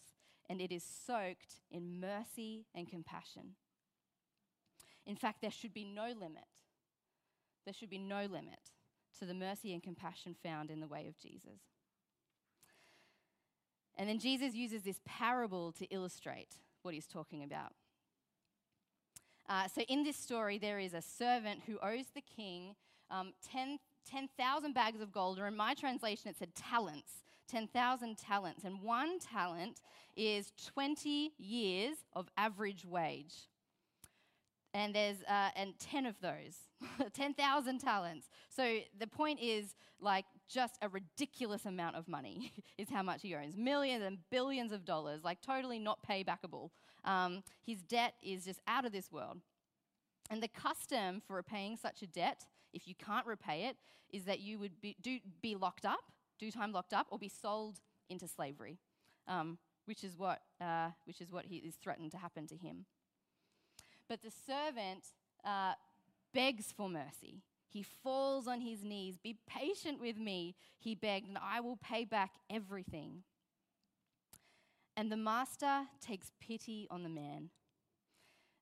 and 0.49 0.61
it 0.61 0.71
is 0.71 0.83
soaked 0.83 1.61
in 1.69 1.99
mercy 1.99 2.65
and 2.73 2.89
compassion. 2.89 3.55
In 5.05 5.15
fact, 5.15 5.41
there 5.41 5.51
should 5.51 5.73
be 5.73 5.85
no 5.85 6.07
limit. 6.07 6.45
There 7.65 7.73
should 7.73 7.89
be 7.89 7.97
no 7.97 8.21
limit 8.21 8.71
to 9.19 9.25
the 9.25 9.33
mercy 9.33 9.73
and 9.73 9.83
compassion 9.83 10.35
found 10.41 10.71
in 10.71 10.79
the 10.79 10.87
way 10.87 11.07
of 11.07 11.17
Jesus. 11.17 11.59
And 13.97 14.07
then 14.07 14.19
Jesus 14.19 14.55
uses 14.55 14.83
this 14.83 15.01
parable 15.05 15.73
to 15.73 15.85
illustrate 15.87 16.55
what 16.83 16.93
he's 16.93 17.07
talking 17.07 17.43
about. 17.43 17.73
Uh, 19.49 19.67
so, 19.67 19.81
in 19.81 20.03
this 20.03 20.15
story, 20.15 20.57
there 20.57 20.79
is 20.79 20.93
a 20.93 21.01
servant 21.01 21.61
who 21.65 21.79
owes 21.81 22.05
the 22.13 22.21
king 22.21 22.75
um, 23.09 23.33
10,000 23.51 23.79
10, 24.09 24.29
bags 24.73 25.01
of 25.01 25.11
gold, 25.11 25.39
or 25.39 25.47
in 25.47 25.55
my 25.55 25.73
translation, 25.73 26.29
it 26.29 26.37
said 26.37 26.55
talents 26.55 27.23
10,000 27.49 28.17
talents. 28.17 28.63
And 28.63 28.81
one 28.81 29.19
talent 29.19 29.81
is 30.15 30.51
20 30.73 31.33
years 31.37 31.97
of 32.13 32.29
average 32.37 32.85
wage. 32.85 33.47
And 34.73 34.93
there's 34.93 35.23
uh, 35.23 35.49
and 35.55 35.73
10 35.79 36.05
of 36.05 36.15
those 36.21 36.57
10,000 37.13 37.79
talents. 37.79 38.29
So 38.49 38.79
the 38.97 39.07
point 39.07 39.39
is 39.41 39.75
like 39.99 40.25
just 40.47 40.77
a 40.81 40.89
ridiculous 40.89 41.65
amount 41.65 41.95
of 41.95 42.07
money 42.07 42.53
is 42.77 42.89
how 42.89 43.01
much 43.01 43.23
he 43.23 43.35
owns 43.35 43.57
millions 43.57 44.03
and 44.03 44.19
billions 44.29 44.71
of 44.71 44.85
dollars 44.85 45.21
like 45.23 45.41
totally 45.41 45.79
not 45.79 45.99
paybackable. 46.07 46.69
Um, 47.03 47.43
his 47.65 47.81
debt 47.81 48.13
is 48.21 48.45
just 48.45 48.59
out 48.67 48.85
of 48.85 48.91
this 48.91 49.11
world. 49.11 49.39
And 50.29 50.43
the 50.43 50.47
custom 50.47 51.21
for 51.25 51.35
repaying 51.35 51.77
such 51.77 52.03
a 52.03 52.07
debt 52.07 52.45
if 52.73 52.87
you 52.87 52.95
can't 52.95 53.25
repay 53.25 53.65
it 53.65 53.77
is 54.11 54.23
that 54.25 54.39
you 54.39 54.57
would 54.59 54.79
be, 54.81 54.95
do, 55.01 55.19
be 55.41 55.55
locked 55.55 55.85
up 55.85 56.11
do 56.39 56.49
time 56.51 56.71
locked 56.71 56.93
up 56.93 57.07
or 57.09 57.17
be 57.17 57.29
sold 57.29 57.79
into 58.09 58.27
slavery 58.27 58.77
um, 59.27 59.57
which 59.85 60.03
is 60.03 60.17
what 60.17 60.41
uh, 60.61 60.89
which 61.05 61.21
is 61.21 61.31
what 61.31 61.45
he 61.45 61.57
is 61.57 61.75
threatened 61.75 62.11
to 62.11 62.17
happen 62.17 62.47
to 62.47 62.55
him 62.55 62.85
but 64.09 64.23
the 64.23 64.31
servant 64.31 65.05
uh, 65.45 65.73
begs 66.33 66.73
for 66.75 66.89
mercy. 66.89 67.43
He 67.67 67.83
falls 67.83 68.47
on 68.47 68.61
his 68.61 68.83
knees. 68.83 69.17
Be 69.17 69.37
patient 69.47 70.01
with 70.01 70.17
me, 70.17 70.55
he 70.79 70.95
begged, 70.95 71.27
and 71.27 71.37
I 71.37 71.59
will 71.61 71.77
pay 71.77 72.03
back 72.03 72.31
everything. 72.49 73.23
And 74.97 75.11
the 75.11 75.17
master 75.17 75.83
takes 76.01 76.31
pity 76.41 76.87
on 76.89 77.03
the 77.03 77.09
man. 77.09 77.51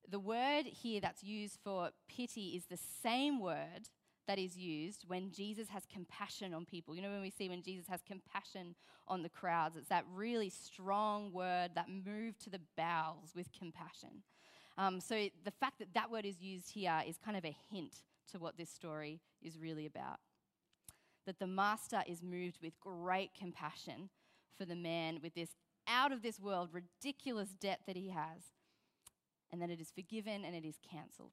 The 0.08 0.20
word 0.20 0.66
here 0.66 1.00
that's 1.00 1.24
used 1.24 1.58
for 1.64 1.90
pity 2.08 2.54
is 2.54 2.66
the 2.66 2.78
same 3.02 3.40
word 3.40 3.88
that 4.28 4.38
is 4.38 4.56
used 4.56 5.04
when 5.08 5.32
Jesus 5.32 5.68
has 5.70 5.82
compassion 5.92 6.54
on 6.54 6.66
people. 6.66 6.94
You 6.94 7.02
know, 7.02 7.10
when 7.10 7.22
we 7.22 7.30
see 7.30 7.48
when 7.48 7.62
Jesus 7.62 7.86
has 7.88 8.00
compassion 8.06 8.76
on 9.08 9.22
the 9.22 9.28
crowds, 9.28 9.74
it's 9.74 9.88
that 9.88 10.04
really 10.14 10.50
strong 10.50 11.32
word 11.32 11.70
that 11.74 11.86
moved 11.88 12.40
to 12.44 12.50
the 12.50 12.60
bowels 12.76 13.32
with 13.34 13.48
compassion. 13.58 14.22
Um, 14.76 15.00
so 15.00 15.28
the 15.44 15.50
fact 15.50 15.78
that 15.80 15.94
that 15.94 16.10
word 16.10 16.26
is 16.26 16.40
used 16.40 16.70
here 16.70 17.02
is 17.08 17.16
kind 17.16 17.36
of 17.36 17.44
a 17.44 17.56
hint 17.72 18.02
to 18.30 18.38
what 18.38 18.58
this 18.58 18.70
story 18.70 19.20
is 19.42 19.58
really 19.58 19.86
about. 19.86 20.18
That 21.26 21.38
the 21.38 21.46
master 21.46 22.02
is 22.06 22.22
moved 22.22 22.58
with 22.62 22.78
great 22.78 23.30
compassion 23.36 24.10
for 24.58 24.66
the 24.66 24.76
man 24.76 25.20
with 25.22 25.34
this 25.34 25.50
out 25.88 26.12
of 26.12 26.22
this 26.22 26.38
world 26.38 26.68
ridiculous 26.72 27.48
debt 27.58 27.80
that 27.86 27.96
he 27.96 28.10
has, 28.10 28.52
and 29.50 29.62
that 29.62 29.70
it 29.70 29.80
is 29.80 29.90
forgiven 29.90 30.44
and 30.44 30.54
it 30.54 30.66
is 30.66 30.76
cancelled. 30.88 31.32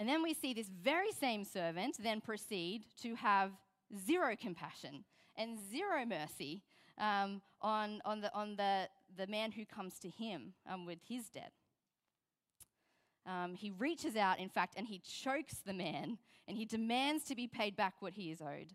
And 0.00 0.08
then 0.08 0.22
we 0.22 0.32
see 0.32 0.54
this 0.54 0.70
very 0.82 1.12
same 1.12 1.44
servant 1.44 1.98
then 2.02 2.22
proceed 2.22 2.86
to 3.02 3.14
have 3.16 3.50
zero 4.06 4.34
compassion 4.34 5.04
and 5.36 5.58
zero 5.70 6.06
mercy 6.06 6.62
um, 6.96 7.42
on, 7.60 8.00
on, 8.06 8.22
the, 8.22 8.34
on 8.34 8.56
the, 8.56 8.88
the 9.18 9.26
man 9.26 9.52
who 9.52 9.66
comes 9.66 9.98
to 9.98 10.08
him 10.08 10.54
um, 10.66 10.86
with 10.86 11.00
his 11.06 11.28
debt. 11.28 11.52
um, 13.26 13.54
he 13.54 13.70
reaches 13.72 14.16
out, 14.16 14.38
in 14.38 14.48
fact, 14.48 14.72
and 14.78 14.86
he 14.86 15.00
chokes 15.00 15.56
the 15.66 15.74
man 15.74 16.16
and 16.48 16.56
he 16.56 16.64
demands 16.64 17.24
to 17.24 17.34
be 17.34 17.46
paid 17.46 17.76
back 17.76 17.94
what 18.00 18.14
he 18.14 18.30
is 18.30 18.40
owed. 18.40 18.72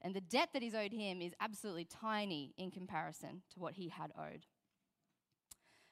And 0.00 0.14
the 0.14 0.20
debt 0.20 0.50
that 0.52 0.62
is 0.62 0.74
owed 0.76 0.92
him 0.92 1.20
is 1.20 1.32
absolutely 1.40 1.86
tiny 1.86 2.54
in 2.56 2.70
comparison 2.70 3.42
to 3.52 3.58
what 3.58 3.74
he 3.74 3.88
had 3.88 4.12
owed. 4.16 4.46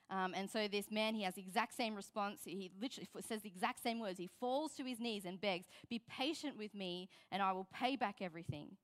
Um, 0.08 0.34
and 0.34 0.48
so 0.48 0.68
this 0.68 0.90
man, 0.90 1.14
he 1.14 1.22
has 1.24 1.34
the 1.34 1.40
exact 1.40 1.74
same 1.74 1.94
response. 1.94 2.40
He 2.44 2.70
literally 2.80 3.08
says 3.26 3.42
the 3.42 3.48
exact 3.48 3.82
same 3.82 3.98
words. 3.98 4.18
He 4.18 4.30
falls 4.38 4.72
to 4.74 4.84
his 4.84 5.00
knees 5.00 5.24
and 5.24 5.40
begs, 5.40 5.66
Be 5.90 6.00
patient 6.08 6.56
with 6.56 6.74
me, 6.74 7.08
and 7.32 7.42
I 7.42 7.52
will 7.52 7.66
pay 7.74 7.96
back 7.96 8.16
everything. 8.20 8.76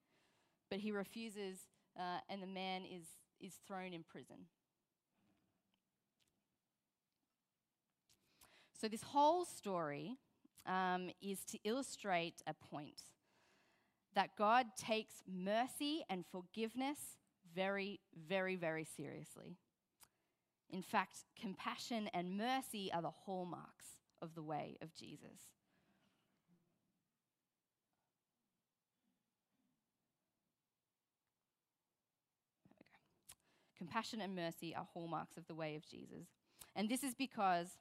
But 0.69 0.81
he 0.81 0.91
refuses, 0.91 1.59
uh, 1.99 2.19
and 2.29 2.43
the 2.43 2.47
man 2.47 2.83
is, 2.83 3.05
is 3.41 3.53
thrown 3.67 3.93
in 3.93 4.03
prison. 4.03 4.47
So, 8.81 8.89
this 8.89 9.03
whole 9.03 9.45
story 9.45 10.17
um, 10.67 11.11
is 11.23 11.45
to 11.45 11.59
illustrate 11.63 12.43
a 12.49 12.55
point 12.55 13.03
that 14.17 14.31
God 14.37 14.67
takes 14.77 15.23
mercy 15.27 16.05
and 16.11 16.25
forgiveness 16.27 16.99
very, 17.55 18.01
very, 18.29 18.57
very 18.57 18.85
seriously. 18.85 19.57
In 20.73 20.83
fact, 20.83 21.25
compassion 21.39 22.09
and 22.15 22.37
mercy 22.37 22.91
are 22.93 23.03
the 23.03 23.11
hallmarks 23.11 23.99
of 24.23 24.35
the 24.35 24.43
way 24.43 24.79
of 24.81 24.95
Jesus. 24.95 25.39
Compassion 33.77 34.21
and 34.23 34.35
mercy 34.35 34.75
are 34.75 34.87
hallmarks 34.95 35.37
of 35.37 35.47
the 35.47 35.55
way 35.55 35.77
of 35.77 35.85
Jesus. 35.87 36.29
And 36.75 36.89
this 36.89 37.03
is 37.03 37.15
because 37.15 37.77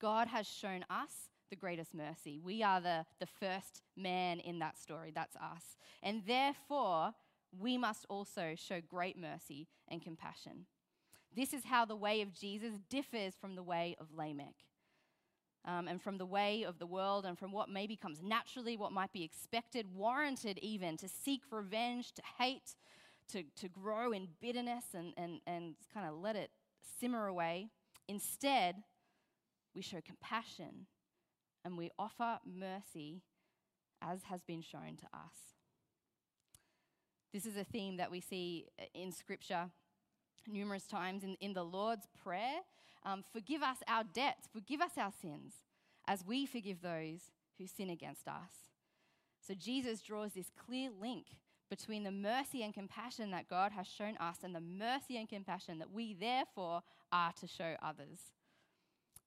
God 0.00 0.28
has 0.28 0.46
shown 0.46 0.84
us 0.88 1.28
the 1.50 1.56
greatest 1.56 1.92
mercy. 1.92 2.38
We 2.42 2.62
are 2.62 2.80
the, 2.80 3.04
the 3.20 3.26
first 3.26 3.82
man 3.96 4.38
in 4.38 4.60
that 4.60 4.78
story. 4.78 5.12
That's 5.14 5.36
us. 5.36 5.76
And 6.02 6.22
therefore, 6.26 7.12
we 7.58 7.76
must 7.76 8.06
also 8.08 8.54
show 8.54 8.80
great 8.80 9.18
mercy 9.18 9.66
and 9.88 10.00
compassion. 10.00 10.66
This 11.34 11.52
is 11.52 11.64
how 11.64 11.84
the 11.84 11.96
way 11.96 12.20
of 12.20 12.32
Jesus 12.32 12.74
differs 12.88 13.34
from 13.40 13.54
the 13.54 13.62
way 13.62 13.96
of 14.00 14.06
Lamech. 14.16 14.54
Um, 15.64 15.86
and 15.86 16.00
from 16.00 16.16
the 16.16 16.26
way 16.26 16.62
of 16.62 16.78
the 16.78 16.86
world, 16.86 17.26
and 17.26 17.38
from 17.38 17.52
what 17.52 17.68
maybe 17.68 17.94
comes 17.94 18.22
naturally, 18.22 18.76
what 18.76 18.92
might 18.92 19.12
be 19.12 19.22
expected, 19.22 19.86
warranted 19.94 20.58
even, 20.62 20.96
to 20.96 21.08
seek 21.08 21.42
revenge, 21.50 22.12
to 22.12 22.22
hate, 22.38 22.74
to, 23.32 23.42
to 23.56 23.68
grow 23.68 24.12
in 24.12 24.28
bitterness 24.40 24.84
and, 24.94 25.12
and, 25.16 25.40
and 25.46 25.74
kind 25.92 26.08
of 26.08 26.14
let 26.14 26.36
it 26.36 26.50
simmer 27.00 27.26
away. 27.26 27.68
Instead, 28.08 28.76
we 29.74 29.82
show 29.82 30.00
compassion 30.00 30.86
and 31.64 31.76
we 31.76 31.90
offer 31.98 32.38
mercy 32.46 33.20
as 34.00 34.22
has 34.24 34.42
been 34.42 34.62
shown 34.62 34.96
to 34.96 35.06
us. 35.12 35.54
This 37.32 37.44
is 37.44 37.56
a 37.56 37.64
theme 37.64 37.98
that 37.98 38.10
we 38.10 38.20
see 38.20 38.66
in 38.94 39.12
Scripture 39.12 39.70
numerous 40.48 40.86
times 40.86 41.24
in, 41.24 41.36
in 41.40 41.52
the 41.52 41.64
Lord's 41.64 42.06
Prayer. 42.22 42.60
Um, 43.04 43.24
forgive 43.32 43.62
us 43.62 43.78
our 43.86 44.04
debts, 44.04 44.48
forgive 44.52 44.80
us 44.80 44.92
our 44.98 45.12
sins, 45.22 45.52
as 46.06 46.24
we 46.24 46.46
forgive 46.46 46.82
those 46.82 47.30
who 47.58 47.66
sin 47.66 47.90
against 47.90 48.26
us. 48.26 48.68
So 49.46 49.54
Jesus 49.54 50.02
draws 50.02 50.32
this 50.32 50.50
clear 50.66 50.90
link 51.00 51.26
between 51.70 52.02
the 52.02 52.10
mercy 52.10 52.62
and 52.62 52.72
compassion 52.72 53.30
that 53.30 53.48
God 53.48 53.72
has 53.72 53.86
shown 53.86 54.16
us 54.18 54.38
and 54.42 54.54
the 54.54 54.60
mercy 54.60 55.16
and 55.16 55.28
compassion 55.28 55.78
that 55.78 55.92
we 55.92 56.14
therefore 56.14 56.82
are 57.12 57.32
to 57.40 57.46
show 57.46 57.74
others. 57.82 58.18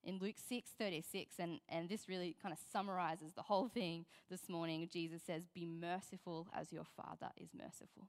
In 0.04 0.18
Luke 0.18 0.36
6 0.48 0.70
36, 0.76 1.36
and, 1.38 1.60
and 1.68 1.88
this 1.88 2.08
really 2.08 2.36
kind 2.42 2.52
of 2.52 2.58
summarizes 2.72 3.32
the 3.34 3.42
whole 3.42 3.68
thing 3.68 4.04
this 4.28 4.48
morning, 4.48 4.88
Jesus 4.92 5.22
says, 5.24 5.42
Be 5.54 5.64
merciful 5.64 6.48
as 6.52 6.72
your 6.72 6.86
Father 6.96 7.30
is 7.36 7.50
merciful. 7.56 8.08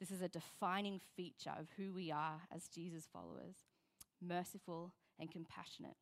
This 0.00 0.10
is 0.10 0.22
a 0.22 0.28
defining 0.28 1.00
feature 1.16 1.54
of 1.58 1.68
who 1.76 1.92
we 1.92 2.10
are 2.12 2.42
as 2.54 2.68
Jesus 2.68 3.08
followers 3.12 3.56
merciful 4.20 4.92
and 5.18 5.30
compassionate, 5.30 5.96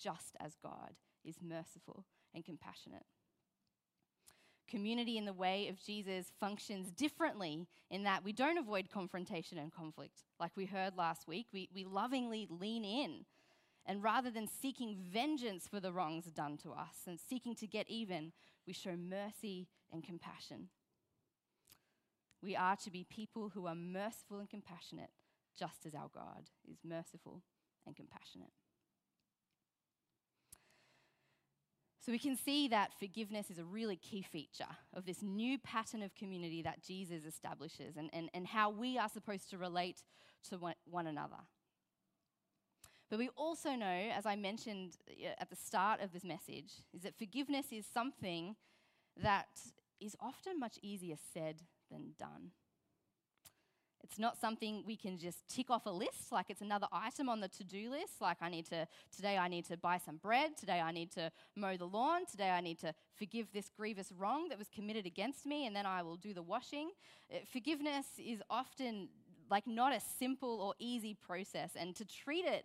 just 0.00 0.36
as 0.40 0.56
God 0.62 0.94
is 1.24 1.36
merciful 1.42 2.04
and 2.34 2.44
compassionate. 2.44 3.04
Community 4.68 5.16
in 5.16 5.24
the 5.24 5.32
way 5.32 5.68
of 5.68 5.80
Jesus 5.80 6.32
functions 6.40 6.90
differently 6.90 7.68
in 7.88 8.02
that 8.02 8.24
we 8.24 8.32
don't 8.32 8.58
avoid 8.58 8.90
confrontation 8.90 9.58
and 9.58 9.72
conflict. 9.72 10.24
Like 10.40 10.50
we 10.56 10.66
heard 10.66 10.96
last 10.96 11.28
week, 11.28 11.46
we, 11.52 11.68
we 11.72 11.84
lovingly 11.84 12.48
lean 12.50 12.84
in. 12.84 13.24
And 13.86 14.02
rather 14.02 14.30
than 14.30 14.48
seeking 14.48 14.96
vengeance 15.12 15.68
for 15.68 15.78
the 15.78 15.92
wrongs 15.92 16.24
done 16.24 16.56
to 16.58 16.72
us 16.72 17.06
and 17.06 17.20
seeking 17.20 17.54
to 17.56 17.68
get 17.68 17.88
even, 17.88 18.32
we 18.66 18.72
show 18.72 18.96
mercy 18.96 19.68
and 19.92 20.02
compassion. 20.02 20.68
We 22.42 22.56
are 22.56 22.76
to 22.76 22.90
be 22.90 23.04
people 23.04 23.50
who 23.50 23.66
are 23.66 23.74
merciful 23.74 24.38
and 24.38 24.48
compassionate, 24.48 25.10
just 25.58 25.86
as 25.86 25.94
our 25.94 26.08
God 26.14 26.50
is 26.70 26.78
merciful 26.84 27.42
and 27.86 27.96
compassionate. 27.96 28.52
So 32.06 32.12
we 32.12 32.20
can 32.20 32.36
see 32.36 32.68
that 32.68 32.92
forgiveness 33.00 33.50
is 33.50 33.58
a 33.58 33.64
really 33.64 33.96
key 33.96 34.22
feature 34.22 34.76
of 34.94 35.06
this 35.06 35.22
new 35.22 35.58
pattern 35.58 36.02
of 36.02 36.14
community 36.14 36.62
that 36.62 36.80
Jesus 36.80 37.24
establishes 37.24 37.96
and, 37.96 38.08
and, 38.12 38.30
and 38.32 38.46
how 38.46 38.70
we 38.70 38.96
are 38.96 39.08
supposed 39.08 39.50
to 39.50 39.58
relate 39.58 40.04
to 40.50 40.56
one, 40.56 40.74
one 40.88 41.08
another. 41.08 41.38
But 43.10 43.18
we 43.18 43.28
also 43.36 43.70
know, 43.70 44.10
as 44.16 44.24
I 44.24 44.36
mentioned 44.36 44.96
uh, 45.10 45.30
at 45.40 45.50
the 45.50 45.56
start 45.56 46.00
of 46.00 46.12
this 46.12 46.24
message, 46.24 46.74
is 46.92 47.02
that 47.02 47.18
forgiveness 47.18 47.66
is 47.72 47.86
something 47.92 48.54
that 49.20 49.48
is 50.00 50.14
often 50.20 50.60
much 50.60 50.78
easier 50.82 51.16
said 51.32 51.62
than 51.90 52.12
done. 52.18 52.50
It's 54.02 54.20
not 54.20 54.38
something 54.38 54.84
we 54.86 54.96
can 54.96 55.18
just 55.18 55.38
tick 55.48 55.68
off 55.68 55.84
a 55.86 55.90
list, 55.90 56.30
like 56.30 56.46
it's 56.48 56.60
another 56.60 56.86
item 56.92 57.28
on 57.28 57.40
the 57.40 57.48
to 57.48 57.64
do 57.64 57.90
list. 57.90 58.20
Like, 58.20 58.36
I 58.40 58.48
need 58.48 58.66
to, 58.66 58.86
today 59.14 59.36
I 59.36 59.48
need 59.48 59.64
to 59.66 59.76
buy 59.76 59.98
some 59.98 60.18
bread. 60.18 60.56
Today 60.56 60.80
I 60.80 60.92
need 60.92 61.10
to 61.12 61.32
mow 61.56 61.76
the 61.76 61.86
lawn. 61.86 62.24
Today 62.24 62.50
I 62.50 62.60
need 62.60 62.78
to 62.80 62.94
forgive 63.18 63.48
this 63.52 63.68
grievous 63.76 64.12
wrong 64.16 64.48
that 64.48 64.58
was 64.58 64.68
committed 64.68 65.06
against 65.06 65.44
me, 65.44 65.66
and 65.66 65.74
then 65.74 65.86
I 65.86 66.02
will 66.02 66.16
do 66.16 66.32
the 66.32 66.42
washing. 66.42 66.90
Uh, 67.32 67.38
forgiveness 67.52 68.06
is 68.16 68.40
often 68.48 69.08
like 69.50 69.66
not 69.66 69.92
a 69.92 70.00
simple 70.00 70.60
or 70.60 70.74
easy 70.78 71.14
process, 71.14 71.72
and 71.74 71.96
to 71.96 72.04
treat 72.04 72.44
it 72.44 72.64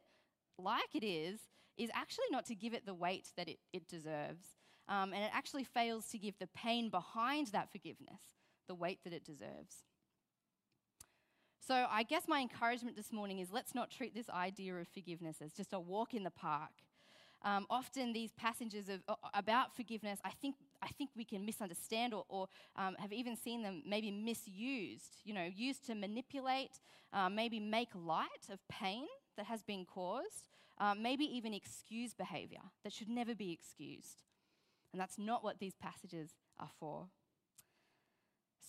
like 0.60 0.94
it 0.94 1.04
is, 1.04 1.40
is 1.76 1.90
actually 1.96 2.26
not 2.30 2.46
to 2.46 2.56
give 2.56 2.76
it 2.76 2.86
the 2.86 2.94
weight 2.94 3.30
that 3.36 3.48
it, 3.48 3.58
it 3.74 3.88
deserves. 3.88 4.46
Um, 4.88 5.12
and 5.14 5.24
it 5.24 5.32
actually 5.34 5.64
fails 5.64 6.08
to 6.10 6.20
give 6.20 6.38
the 6.38 6.48
pain 6.48 6.90
behind 6.90 7.48
that 7.48 7.72
forgiveness 7.72 8.22
the 8.72 8.76
weight 8.76 9.00
that 9.04 9.12
it 9.12 9.26
deserves. 9.26 9.84
So, 11.60 11.86
I 11.90 12.04
guess 12.04 12.24
my 12.26 12.40
encouragement 12.40 12.96
this 12.96 13.12
morning 13.12 13.40
is 13.40 13.52
let's 13.52 13.76
not 13.76 13.92
treat 13.92 14.16
this 14.16 14.30
idea 14.30 14.76
of 14.78 14.88
forgiveness 14.88 15.42
as 15.44 15.52
just 15.52 15.74
a 15.74 15.80
walk 15.80 16.14
in 16.14 16.24
the 16.24 16.32
park. 16.32 16.72
Um, 17.44 17.66
often, 17.70 18.14
these 18.14 18.32
passages 18.32 18.88
of, 18.88 19.02
about 19.34 19.76
forgiveness, 19.76 20.20
I 20.24 20.30
think, 20.42 20.56
I 20.82 20.88
think 20.88 21.10
we 21.18 21.26
can 21.26 21.46
misunderstand 21.46 22.14
or, 22.14 22.24
or 22.30 22.48
um, 22.78 22.96
have 22.98 23.12
even 23.12 23.36
seen 23.36 23.62
them 23.62 23.84
maybe 23.86 24.10
misused, 24.10 25.18
you 25.26 25.34
know, 25.34 25.50
used 25.54 25.86
to 25.88 25.96
manipulate, 25.96 26.80
uh, 27.12 27.28
maybe 27.28 27.60
make 27.60 27.90
light 27.94 28.46
of 28.50 28.60
pain 28.70 29.08
that 29.36 29.48
has 29.48 29.62
been 29.64 29.84
caused, 29.84 30.48
uh, 30.80 30.96
maybe 30.96 31.26
even 31.26 31.54
excuse 31.54 32.14
behavior 32.14 32.62
that 32.86 32.94
should 32.94 33.10
never 33.10 33.36
be 33.36 33.52
excused. 33.52 34.24
And 34.94 35.02
that's 35.02 35.18
not 35.18 35.44
what 35.44 35.60
these 35.60 35.76
passages 35.76 36.30
are 36.58 36.72
for. 36.80 37.08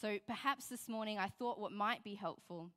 So 0.00 0.18
perhaps 0.26 0.66
this 0.66 0.88
morning 0.88 1.18
I 1.18 1.28
thought 1.28 1.60
what 1.60 1.72
might 1.72 2.02
be 2.02 2.14
helpful 2.14 2.70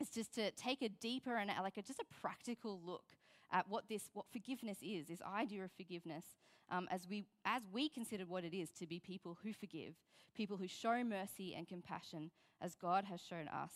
is 0.00 0.10
just 0.10 0.34
to 0.34 0.50
take 0.52 0.82
a 0.82 0.88
deeper 0.88 1.36
and 1.36 1.50
like 1.62 1.76
a, 1.76 1.82
just 1.82 2.00
a 2.00 2.20
practical 2.20 2.80
look 2.84 3.04
at 3.52 3.68
what 3.68 3.88
this 3.88 4.10
what 4.12 4.26
forgiveness 4.32 4.78
is, 4.82 5.06
this 5.06 5.22
idea 5.22 5.64
of 5.64 5.72
forgiveness, 5.72 6.24
um, 6.70 6.88
as 6.90 7.06
we 7.08 7.24
as 7.44 7.62
we 7.72 7.88
consider 7.88 8.24
what 8.24 8.44
it 8.44 8.56
is 8.56 8.70
to 8.70 8.86
be 8.86 8.98
people 8.98 9.38
who 9.42 9.52
forgive, 9.52 9.94
people 10.34 10.56
who 10.56 10.68
show 10.68 11.04
mercy 11.04 11.54
and 11.54 11.68
compassion 11.68 12.30
as 12.60 12.74
God 12.74 13.04
has 13.04 13.20
shown 13.20 13.48
us. 13.48 13.72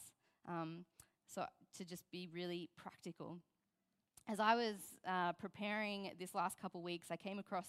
Um, 0.49 0.85
so 1.27 1.45
to 1.77 1.85
just 1.85 2.11
be 2.11 2.29
really 2.33 2.71
practical. 2.77 3.39
As 4.29 4.41
I 4.41 4.55
was 4.57 4.77
uh, 5.07 5.33
preparing 5.35 6.11
this 6.19 6.35
last 6.35 6.59
couple 6.61 6.83
weeks, 6.83 7.07
I 7.11 7.17
came 7.17 7.39
across 7.39 7.67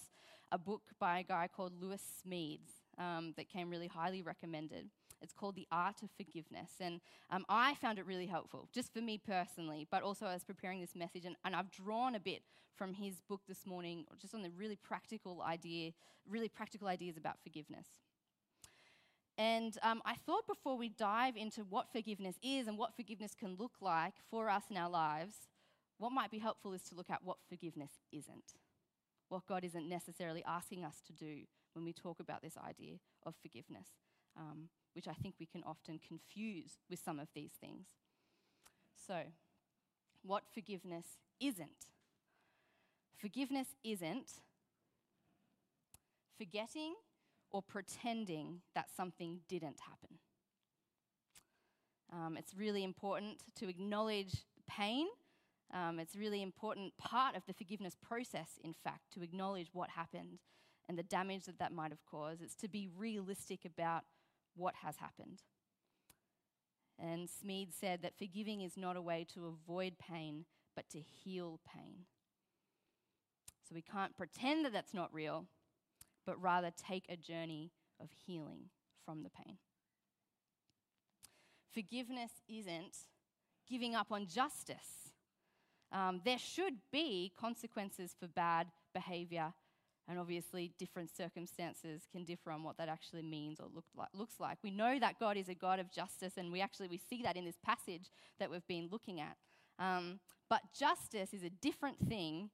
a 0.51 0.57
book 0.57 0.81
by 0.99 1.19
a 1.19 1.23
guy 1.23 1.47
called 1.53 1.73
Lewis 1.79 2.01
Smedes 2.25 2.86
um, 2.97 3.33
that 3.37 3.49
came 3.49 3.69
really 3.69 3.87
highly 3.87 4.21
recommended. 4.21 4.89
It's 5.21 5.33
called 5.33 5.55
The 5.55 5.67
Art 5.71 6.03
of 6.03 6.09
Forgiveness. 6.11 6.71
And 6.79 7.01
um, 7.31 7.45
I 7.49 7.75
found 7.75 7.99
it 7.99 8.05
really 8.05 8.27
helpful, 8.27 8.67
just 8.73 8.93
for 8.93 9.01
me 9.01 9.17
personally, 9.17 9.87
but 9.89 10.03
also 10.03 10.27
as 10.27 10.43
preparing 10.43 10.81
this 10.81 10.95
message. 10.95 11.25
And, 11.25 11.35
and 11.43 11.55
I've 11.55 11.71
drawn 11.71 12.15
a 12.15 12.19
bit 12.19 12.43
from 12.75 12.93
his 12.93 13.15
book 13.27 13.41
this 13.47 13.65
morning, 13.65 14.05
just 14.21 14.35
on 14.35 14.43
the 14.43 14.51
really 14.51 14.75
practical 14.75 15.41
idea, 15.41 15.91
really 16.29 16.49
practical 16.49 16.87
ideas 16.87 17.17
about 17.17 17.41
forgiveness. 17.41 17.87
And 19.39 19.77
um, 19.83 20.01
I 20.05 20.15
thought 20.15 20.47
before 20.47 20.77
we 20.77 20.89
dive 20.89 21.35
into 21.35 21.61
what 21.61 21.91
forgiveness 21.91 22.35
is 22.43 22.67
and 22.67 22.77
what 22.77 22.95
forgiveness 22.95 23.35
can 23.39 23.55
look 23.57 23.73
like 23.81 24.15
for 24.31 24.49
us 24.49 24.63
in 24.69 24.77
our 24.77 24.89
lives, 24.89 25.35
what 25.99 26.11
might 26.11 26.31
be 26.31 26.39
helpful 26.39 26.73
is 26.73 26.81
to 26.83 26.95
look 26.95 27.09
at 27.09 27.23
what 27.23 27.37
forgiveness 27.47 27.91
isn't, 28.11 28.53
what 29.29 29.45
God 29.47 29.63
isn't 29.63 29.87
necessarily 29.87 30.43
asking 30.45 30.83
us 30.83 31.01
to 31.07 31.13
do 31.13 31.41
when 31.77 31.85
we 31.85 31.93
talk 31.93 32.19
about 32.19 32.41
this 32.41 32.57
idea 32.57 32.95
of 33.23 33.35
forgiveness, 33.39 33.89
um, 34.35 34.69
which 34.93 35.07
I 35.07 35.13
think 35.13 35.35
we 35.39 35.45
can 35.45 35.61
often 35.63 35.99
confuse 36.05 36.79
with 36.89 36.99
some 36.99 37.19
of 37.19 37.27
these 37.35 37.51
things. 37.61 37.85
So, 39.07 39.21
what 40.23 40.43
forgiveness 40.51 41.05
isn't. 41.39 41.85
Forgiveness 43.15 43.67
isn't 43.83 44.31
forgetting 46.35 46.95
or 47.51 47.61
pretending 47.61 48.61
that 48.73 48.87
something 48.95 49.41
didn't 49.47 49.77
happen. 49.79 50.17
Um, 52.11 52.37
it's 52.37 52.55
really 52.55 52.83
important 52.83 53.43
to 53.59 53.69
acknowledge 53.69 54.45
pain. 54.67 55.05
Um, 55.71 55.99
it's 55.99 56.15
a 56.15 56.19
really 56.19 56.41
important 56.41 56.97
part 56.97 57.35
of 57.35 57.43
the 57.45 57.53
forgiveness 57.53 57.95
process, 58.01 58.59
in 58.63 58.73
fact, 58.73 59.11
to 59.13 59.21
acknowledge 59.21 59.67
what 59.73 59.91
happened 59.91 60.39
and 60.87 60.97
the 60.97 61.03
damage 61.03 61.45
that 61.45 61.59
that 61.59 61.73
might 61.73 61.91
have 61.91 62.05
caused. 62.09 62.41
It's 62.41 62.55
to 62.55 62.67
be 62.67 62.87
realistic 62.97 63.65
about 63.65 64.03
what 64.55 64.75
has 64.83 64.97
happened. 64.97 65.41
And 66.99 67.27
Smedes 67.27 67.73
said 67.79 68.01
that 68.01 68.17
forgiving 68.17 68.61
is 68.61 68.75
not 68.75 68.95
a 68.95 69.01
way 69.01 69.25
to 69.33 69.47
avoid 69.47 69.99
pain, 69.99 70.45
but 70.75 70.89
to 70.89 70.99
heal 70.99 71.59
pain. 71.67 72.05
So 73.67 73.75
we 73.75 73.81
can't 73.81 74.15
pretend 74.15 74.65
that 74.65 74.73
that's 74.73 74.93
not 74.93 75.13
real, 75.13 75.45
but 76.25 76.41
rather 76.41 76.71
take 76.71 77.05
a 77.09 77.17
journey 77.17 77.71
of 78.01 78.09
healing 78.25 78.69
from 79.05 79.23
the 79.23 79.29
pain. 79.29 79.57
Forgiveness 81.73 82.31
isn't 82.47 82.97
giving 83.69 83.93
up 83.93 84.11
on 84.11 84.25
justice. 84.25 85.11
Um, 85.91 86.21
there 86.25 86.39
should 86.39 86.75
be 86.91 87.31
consequences 87.39 88.15
for 88.19 88.27
bad 88.27 88.67
behavior, 88.93 89.53
and 90.09 90.17
obviously, 90.17 90.71
different 90.79 91.09
circumstances 91.15 92.03
can 92.11 92.23
differ 92.23 92.51
on 92.51 92.63
what 92.63 92.77
that 92.77 92.87
actually 92.87 93.23
means 93.23 93.59
or 93.59 93.67
look 93.73 93.85
like, 93.95 94.07
looks 94.13 94.39
like. 94.39 94.57
We 94.63 94.71
know 94.71 94.99
that 94.99 95.19
God 95.19 95.35
is 95.35 95.49
a 95.49 95.53
God 95.53 95.79
of 95.79 95.91
justice, 95.91 96.33
and 96.37 96.51
we 96.51 96.61
actually 96.61 96.87
we 96.87 96.99
see 97.09 97.21
that 97.23 97.35
in 97.35 97.43
this 97.43 97.57
passage 97.63 98.09
that 98.39 98.49
we've 98.49 98.65
been 98.67 98.87
looking 98.89 99.19
at. 99.19 99.35
Um, 99.79 100.19
but 100.49 100.61
justice 100.77 101.33
is 101.33 101.43
a 101.43 101.49
different 101.49 102.07
thing 102.07 102.49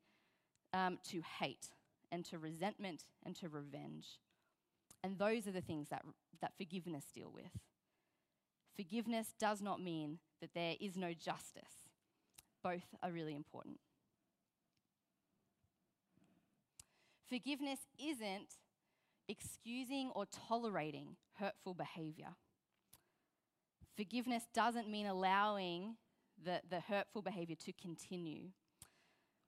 um, 0.73 0.97
to 1.09 1.21
hate 1.39 1.69
and 2.11 2.25
to 2.25 2.39
resentment 2.39 3.05
and 3.23 3.35
to 3.35 3.49
revenge. 3.49 4.19
And 5.03 5.17
those 5.19 5.47
are 5.47 5.51
the 5.51 5.61
things 5.61 5.89
that, 5.89 6.03
that 6.41 6.53
forgiveness 6.57 7.05
deal 7.13 7.31
with. 7.33 7.51
Forgiveness 8.75 9.33
does 9.39 9.61
not 9.61 9.81
mean 9.81 10.17
that 10.41 10.53
there 10.55 10.75
is 10.79 10.97
no 10.97 11.13
justice. 11.13 11.89
Both 12.63 12.95
are 13.03 13.11
really 13.11 13.35
important. 13.35 13.79
Forgiveness 17.29 17.79
isn't 17.99 18.57
excusing 19.27 20.11
or 20.15 20.25
tolerating 20.25 21.15
hurtful 21.39 21.73
behavior. 21.73 22.35
Forgiveness 23.95 24.43
doesn't 24.53 24.89
mean 24.89 25.05
allowing 25.05 25.95
the, 26.43 26.61
the 26.69 26.79
hurtful 26.79 27.21
behavior 27.21 27.55
to 27.65 27.73
continue. 27.73 28.49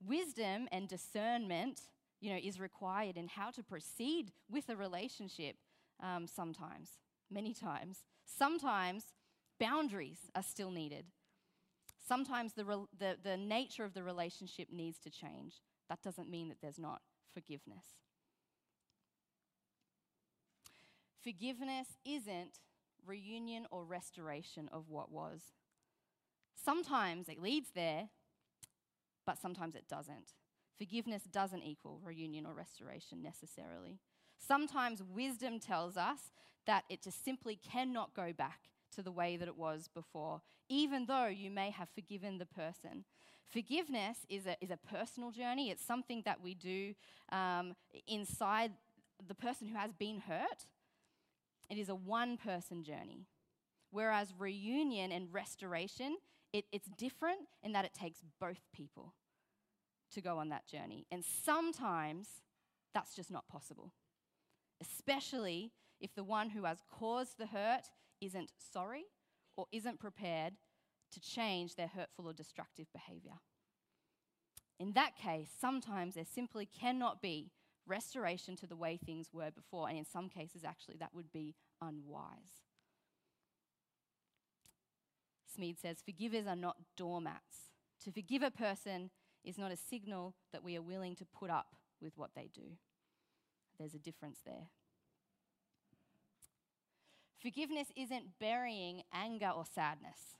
Wisdom 0.05 0.67
and 0.71 0.87
discernment, 0.87 1.81
you 2.21 2.31
know, 2.31 2.39
is 2.41 2.59
required 2.59 3.17
in 3.17 3.27
how 3.27 3.49
to 3.51 3.63
proceed 3.63 4.31
with 4.49 4.69
a 4.69 4.75
relationship 4.75 5.55
um, 6.01 6.27
sometimes, 6.27 6.91
many 7.31 7.53
times. 7.53 8.03
Sometimes 8.25 9.05
boundaries 9.59 10.29
are 10.35 10.43
still 10.43 10.71
needed. 10.71 11.05
Sometimes 12.07 12.53
the, 12.53 12.65
re- 12.65 12.85
the, 12.97 13.17
the 13.23 13.37
nature 13.37 13.83
of 13.83 13.93
the 13.93 14.03
relationship 14.03 14.67
needs 14.71 14.99
to 14.99 15.09
change. 15.09 15.61
That 15.89 16.03
doesn't 16.03 16.29
mean 16.29 16.49
that 16.49 16.57
there's 16.61 16.79
not 16.79 17.01
forgiveness. 17.35 17.85
Forgiveness 21.23 21.87
isn't 22.05 22.59
reunion 23.05 23.67
or 23.69 23.83
restoration 23.83 24.69
of 24.71 24.89
what 24.89 25.11
was. 25.11 25.41
Sometimes 26.55 27.29
it 27.29 27.41
leads 27.41 27.69
there, 27.75 28.09
but 29.25 29.37
sometimes 29.37 29.75
it 29.75 29.87
doesn't. 29.87 30.33
Forgiveness 30.77 31.23
doesn't 31.23 31.63
equal 31.63 31.99
reunion 32.03 32.45
or 32.45 32.53
restoration 32.53 33.21
necessarily. 33.21 33.99
Sometimes 34.37 35.03
wisdom 35.03 35.59
tells 35.59 35.97
us 35.97 36.31
that 36.65 36.83
it 36.89 37.03
just 37.03 37.23
simply 37.23 37.55
cannot 37.55 38.13
go 38.15 38.33
back 38.33 38.69
to 38.95 39.01
the 39.01 39.11
way 39.11 39.37
that 39.37 39.47
it 39.47 39.57
was 39.57 39.87
before, 39.93 40.41
even 40.69 41.05
though 41.05 41.27
you 41.27 41.51
may 41.51 41.69
have 41.69 41.89
forgiven 41.89 42.37
the 42.37 42.45
person. 42.45 43.05
Forgiveness 43.51 44.17
is 44.29 44.45
a, 44.45 44.57
is 44.61 44.71
a 44.71 44.77
personal 44.77 45.31
journey, 45.31 45.69
it's 45.69 45.85
something 45.85 46.21
that 46.25 46.41
we 46.41 46.53
do 46.53 46.93
um, 47.31 47.75
inside 48.07 48.71
the 49.27 49.35
person 49.35 49.67
who 49.67 49.75
has 49.75 49.93
been 49.93 50.19
hurt. 50.19 50.65
It 51.69 51.77
is 51.77 51.89
a 51.89 51.95
one 51.95 52.37
person 52.37 52.83
journey. 52.83 53.25
Whereas 53.91 54.33
reunion 54.37 55.11
and 55.11 55.33
restoration 55.33 56.17
it, 56.55 56.65
it's 56.71 56.87
different 56.97 57.39
in 57.63 57.73
that 57.73 57.83
it 57.83 57.93
takes 57.93 58.19
both 58.39 58.61
people 58.73 59.13
to 60.13 60.21
go 60.21 60.37
on 60.37 60.49
that 60.49 60.65
journey. 60.65 61.05
And 61.11 61.23
sometimes 61.23 62.29
that's 62.93 63.13
just 63.13 63.29
not 63.29 63.47
possible, 63.49 63.91
especially 64.81 65.73
if 65.99 66.15
the 66.15 66.23
one 66.23 66.49
who 66.49 66.63
has 66.63 66.77
caused 66.89 67.37
the 67.37 67.47
hurt 67.47 67.89
isn't 68.21 68.51
sorry 68.71 69.03
or 69.57 69.65
isn't 69.73 69.99
prepared 69.99 70.53
to 71.15 71.21
change 71.21 71.75
their 71.75 71.87
hurtful 71.87 72.27
or 72.27 72.33
destructive 72.33 72.87
behavior. 72.93 73.39
In 74.79 74.91
that 74.93 75.15
case, 75.15 75.49
sometimes 75.59 76.15
there 76.15 76.25
simply 76.25 76.65
cannot 76.65 77.21
be 77.21 77.51
restoration 77.87 78.55
to 78.57 78.67
the 78.67 78.75
way 78.75 78.97
things 78.97 79.29
were 79.31 79.51
before, 79.51 79.87
and 79.87 79.97
in 79.97 80.05
some 80.05 80.29
cases, 80.29 80.63
actually, 80.63 80.97
that 80.99 81.13
would 81.13 81.31
be 81.31 81.55
unwise. 81.81 82.63
Smedes 85.57 85.79
says, 85.81 86.03
Forgivers 86.03 86.47
are 86.47 86.55
not 86.55 86.77
doormats. 86.97 87.71
To 88.03 88.11
forgive 88.11 88.43
a 88.43 88.51
person 88.51 89.09
is 89.43 89.57
not 89.57 89.71
a 89.71 89.77
signal 89.77 90.35
that 90.51 90.63
we 90.63 90.75
are 90.75 90.81
willing 90.81 91.15
to 91.15 91.25
put 91.25 91.49
up 91.49 91.75
with 92.01 92.17
what 92.17 92.31
they 92.35 92.49
do. 92.53 92.77
There's 93.79 93.93
a 93.93 93.99
difference 93.99 94.39
there. 94.45 94.67
Forgiveness 97.41 97.87
isn't 97.95 98.39
burying 98.39 99.03
anger 99.13 99.49
or 99.55 99.65
sadness. 99.65 100.35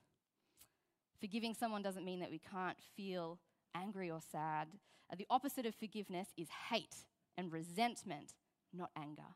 Forgiving 1.20 1.54
someone 1.54 1.82
doesn't 1.82 2.06
mean 2.06 2.20
that 2.20 2.32
we 2.32 2.40
can't 2.40 2.78
feel 2.96 3.40
angry 3.76 4.12
or 4.12 4.20
sad. 4.22 4.68
Uh, 5.12 5.16
the 5.18 5.28
opposite 5.30 5.66
of 5.66 5.76
forgiveness 5.76 6.30
is 6.38 6.48
hate 6.70 6.96
and 7.38 7.52
resentment, 7.52 8.34
not 8.74 8.92
anger. 8.98 9.36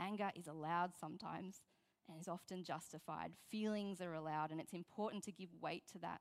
Anger 0.00 0.30
is 0.34 0.46
allowed 0.46 0.92
sometimes, 0.98 1.60
and 2.08 2.20
is 2.20 2.28
often 2.28 2.64
justified. 2.64 3.32
Feelings 3.50 4.00
are 4.00 4.14
allowed, 4.14 4.50
and 4.50 4.60
it's 4.60 4.72
important 4.72 5.24
to 5.24 5.32
give 5.32 5.48
weight 5.60 5.84
to 5.92 5.98
that. 5.98 6.20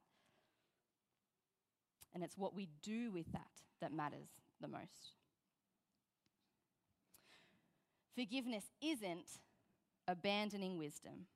And 2.13 2.23
it's 2.23 2.37
what 2.37 2.55
we 2.55 2.69
do 2.83 3.11
with 3.11 3.31
that 3.31 3.51
that 3.79 3.93
matters 3.93 4.29
the 4.59 4.67
most. 4.67 5.15
Forgiveness 8.15 8.65
isn't 8.81 9.39
abandoning 10.07 10.77
wisdom, 10.77 11.27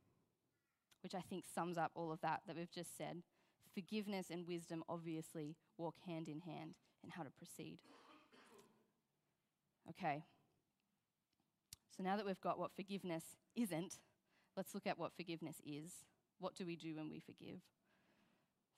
which 1.06 1.14
I 1.14 1.22
think 1.22 1.46
sums 1.46 1.78
up 1.78 1.92
all 1.94 2.12
of 2.12 2.20
that 2.22 2.42
that 2.48 2.56
we've 2.56 2.72
just 2.72 2.98
said. 2.98 3.22
Forgiveness 3.76 4.32
and 4.32 4.48
wisdom 4.48 4.84
obviously 4.90 5.56
walk 5.78 5.98
hand 6.04 6.28
in 6.28 6.40
hand 6.40 6.74
in 7.04 7.12
how 7.12 7.22
to 7.22 7.30
proceed. 7.30 7.78
Okay. 9.88 10.24
So 11.96 12.02
now 12.02 12.18
that 12.18 12.26
we've 12.26 12.42
got 12.42 12.58
what 12.58 12.76
forgiveness 12.76 13.24
isn't, 13.56 14.00
let's 14.58 14.74
look 14.74 14.88
at 14.88 14.98
what 14.98 15.16
forgiveness 15.16 15.58
is. 15.64 15.92
What 16.40 16.56
do 16.56 16.66
we 16.66 16.76
do 16.76 16.96
when 16.96 17.08
we 17.08 17.20
forgive? 17.20 17.60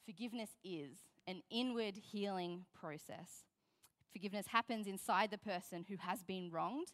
Forgiveness 0.06 0.50
is 0.66 0.98
an 1.28 1.44
inward 1.50 1.96
healing 2.12 2.66
process. 2.78 3.46
Forgiveness 4.12 4.48
happens 4.48 4.86
inside 4.86 5.32
the 5.32 5.38
person 5.38 5.86
who 5.88 5.96
has 6.00 6.24
been 6.24 6.52
wronged. 6.52 6.92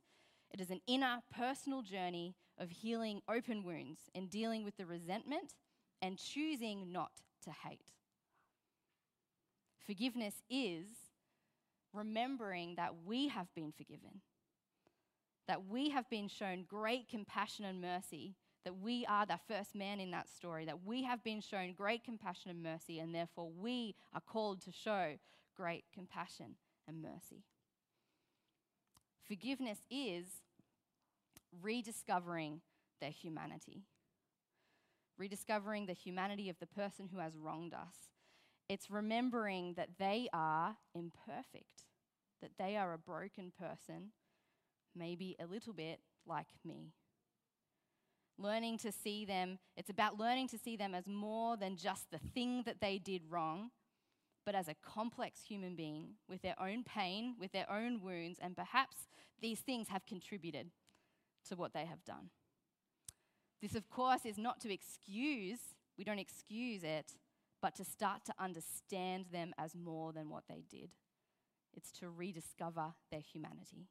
It 0.52 0.62
is 0.62 0.70
an 0.70 0.82
inner 0.86 1.24
personal 1.36 1.82
journey 1.82 2.36
of 2.58 2.70
healing 2.70 3.22
open 3.30 3.64
wounds 3.64 4.00
and 4.14 4.30
dealing 4.30 4.64
with 4.64 4.78
the 4.78 4.86
resentment 4.86 5.54
and 6.02 6.18
choosing 6.18 6.92
not 6.92 7.12
to 7.44 7.52
hate. 7.52 7.92
Forgiveness 9.86 10.36
is 10.50 10.86
remembering 11.94 12.76
that 12.76 12.94
we 13.06 13.28
have 13.28 13.54
been 13.54 13.72
forgiven, 13.72 14.22
that 15.48 15.68
we 15.68 15.90
have 15.90 16.10
been 16.10 16.28
shown 16.28 16.66
great 16.68 17.10
compassion 17.10 17.66
and 17.66 17.82
mercy 17.82 18.36
that 18.64 18.80
we 18.80 19.06
are 19.08 19.26
the 19.26 19.40
first 19.48 19.76
man 19.76 20.00
in 20.00 20.12
that 20.12 20.30
story, 20.30 20.66
that 20.66 20.86
we 20.86 21.04
have 21.04 21.24
been 21.24 21.42
shown 21.42 21.74
great 21.74 22.04
compassion 22.04 22.50
and 22.50 22.64
mercy, 22.64 23.00
and 23.00 23.14
therefore 23.14 23.52
we 23.60 23.96
are 24.14 24.22
called 24.22 24.62
to 24.62 24.72
show 24.72 25.16
great 25.56 25.84
compassion 25.94 26.56
and 26.88 27.02
mercy. 27.02 27.44
Forgiveness 29.28 29.80
is 29.90 30.26
rediscovering 31.62 32.62
their 33.00 33.12
humanity, 33.12 33.84
rediscovering 35.18 35.86
the 35.86 35.94
humanity 35.94 36.50
of 36.50 36.60
the 36.60 36.68
person 36.68 37.10
who 37.12 37.20
has 37.20 37.38
wronged 37.38 37.74
us. 37.74 37.96
It's 38.70 38.90
remembering 38.90 39.74
that 39.76 39.90
they 40.00 40.30
are 40.34 40.78
imperfect, 40.96 41.84
that 42.42 42.52
they 42.58 42.78
are 42.78 42.94
a 42.94 42.98
broken 42.98 43.52
person, 43.58 44.12
maybe 44.96 45.36
a 45.40 45.46
little 45.46 45.74
bit 45.74 46.00
like 46.26 46.48
me. 46.64 46.94
Learning 48.38 48.78
to 48.80 48.92
see 48.92 49.26
them, 49.26 49.60
it's 49.78 49.90
about 49.90 50.18
learning 50.18 50.48
to 50.48 50.58
see 50.58 50.76
them 50.76 50.96
as 50.96 51.08
more 51.08 51.56
than 51.56 51.78
just 51.78 52.10
the 52.10 52.18
thing 52.18 52.64
that 52.66 52.82
they 52.82 52.98
did 52.98 53.22
wrong, 53.30 53.70
but 54.46 54.56
as 54.56 54.68
a 54.68 54.76
complex 54.82 55.42
human 55.48 55.76
being 55.76 56.16
with 56.28 56.42
their 56.42 56.60
own 56.60 56.84
pain, 56.84 57.36
with 57.40 57.52
their 57.52 57.70
own 57.72 58.02
wounds, 58.02 58.40
and 58.42 58.56
perhaps 58.56 59.08
these 59.42 59.60
things 59.60 59.90
have 59.90 60.06
contributed 60.06 60.72
to 61.50 61.56
what 61.56 61.74
they 61.74 61.86
have 61.86 62.04
done. 62.06 62.30
This, 63.62 63.76
of 63.76 63.90
course, 63.90 64.26
is 64.26 64.38
not 64.38 64.60
to 64.62 64.74
excuse, 64.74 65.60
we 65.98 66.04
don't 66.04 66.20
excuse 66.20 66.84
it, 66.84 67.14
but 67.62 67.76
to 67.76 67.86
start 67.86 68.26
to 68.26 68.34
understand 68.38 69.28
them 69.32 69.54
as 69.58 69.74
more 69.74 70.12
than 70.12 70.30
what 70.30 70.44
they 70.50 70.64
did. 70.70 70.90
It's 71.74 71.92
to 72.00 72.10
rediscover 72.10 72.94
their 73.10 73.22
humanity. 73.22 73.88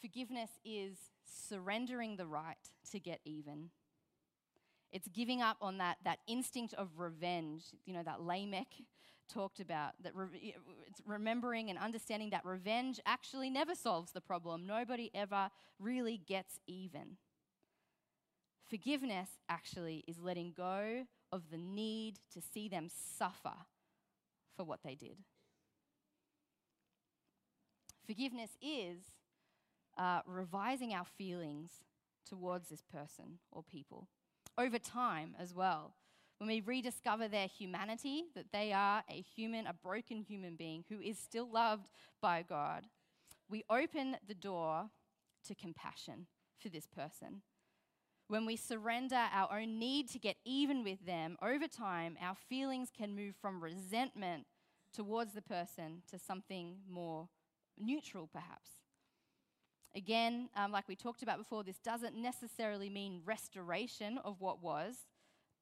Forgiveness 0.00 0.50
is 0.64 0.96
surrendering 1.26 2.16
the 2.16 2.26
right 2.26 2.56
to 2.92 3.00
get 3.00 3.20
even. 3.24 3.70
It's 4.92 5.08
giving 5.08 5.42
up 5.42 5.56
on 5.60 5.78
that, 5.78 5.96
that 6.04 6.18
instinct 6.28 6.74
of 6.74 6.98
revenge, 6.98 7.64
you 7.84 7.92
know, 7.92 8.02
that 8.04 8.20
Lamech 8.20 8.68
talked 9.28 9.60
about. 9.60 9.92
That 10.02 10.14
re- 10.14 10.54
it's 10.86 11.00
remembering 11.06 11.70
and 11.70 11.78
understanding 11.78 12.30
that 12.30 12.44
revenge 12.44 13.00
actually 13.06 13.50
never 13.50 13.74
solves 13.74 14.12
the 14.12 14.20
problem. 14.20 14.66
Nobody 14.66 15.10
ever 15.14 15.50
really 15.78 16.18
gets 16.18 16.58
even. 16.66 17.16
Forgiveness 18.68 19.28
actually 19.48 20.04
is 20.08 20.18
letting 20.18 20.52
go 20.56 21.06
of 21.30 21.50
the 21.50 21.58
need 21.58 22.18
to 22.32 22.40
see 22.40 22.68
them 22.68 22.88
suffer 23.18 23.54
for 24.56 24.64
what 24.64 24.80
they 24.82 24.94
did. 24.94 25.18
Forgiveness 28.06 28.50
is 28.60 29.02
uh, 29.98 30.20
revising 30.26 30.92
our 30.94 31.04
feelings 31.04 31.70
towards 32.28 32.68
this 32.68 32.82
person 32.82 33.38
or 33.50 33.62
people 33.62 34.08
over 34.58 34.78
time 34.78 35.34
as 35.38 35.54
well. 35.54 35.94
When 36.38 36.48
we 36.48 36.60
rediscover 36.60 37.28
their 37.28 37.46
humanity, 37.46 38.24
that 38.34 38.52
they 38.52 38.72
are 38.72 39.02
a 39.08 39.24
human, 39.34 39.66
a 39.66 39.72
broken 39.72 40.20
human 40.20 40.56
being 40.56 40.84
who 40.88 41.00
is 41.00 41.18
still 41.18 41.48
loved 41.50 41.88
by 42.20 42.42
God, 42.42 42.86
we 43.48 43.64
open 43.70 44.16
the 44.26 44.34
door 44.34 44.90
to 45.46 45.54
compassion 45.54 46.26
for 46.58 46.68
this 46.68 46.86
person. 46.86 47.42
When 48.28 48.46
we 48.46 48.56
surrender 48.56 49.20
our 49.32 49.60
own 49.60 49.78
need 49.78 50.08
to 50.10 50.18
get 50.18 50.36
even 50.44 50.82
with 50.82 51.04
them, 51.04 51.36
over 51.42 51.68
time, 51.68 52.16
our 52.20 52.34
feelings 52.48 52.88
can 52.96 53.14
move 53.14 53.34
from 53.40 53.62
resentment 53.62 54.46
towards 54.94 55.34
the 55.34 55.42
person 55.42 56.02
to 56.10 56.18
something 56.18 56.76
more 56.88 57.28
neutral, 57.78 58.28
perhaps. 58.32 58.70
Again, 59.94 60.48
um, 60.56 60.72
like 60.72 60.88
we 60.88 60.96
talked 60.96 61.22
about 61.22 61.38
before, 61.38 61.62
this 61.62 61.78
doesn't 61.78 62.16
necessarily 62.16 62.88
mean 62.88 63.20
restoration 63.24 64.18
of 64.24 64.40
what 64.40 64.62
was, 64.62 65.06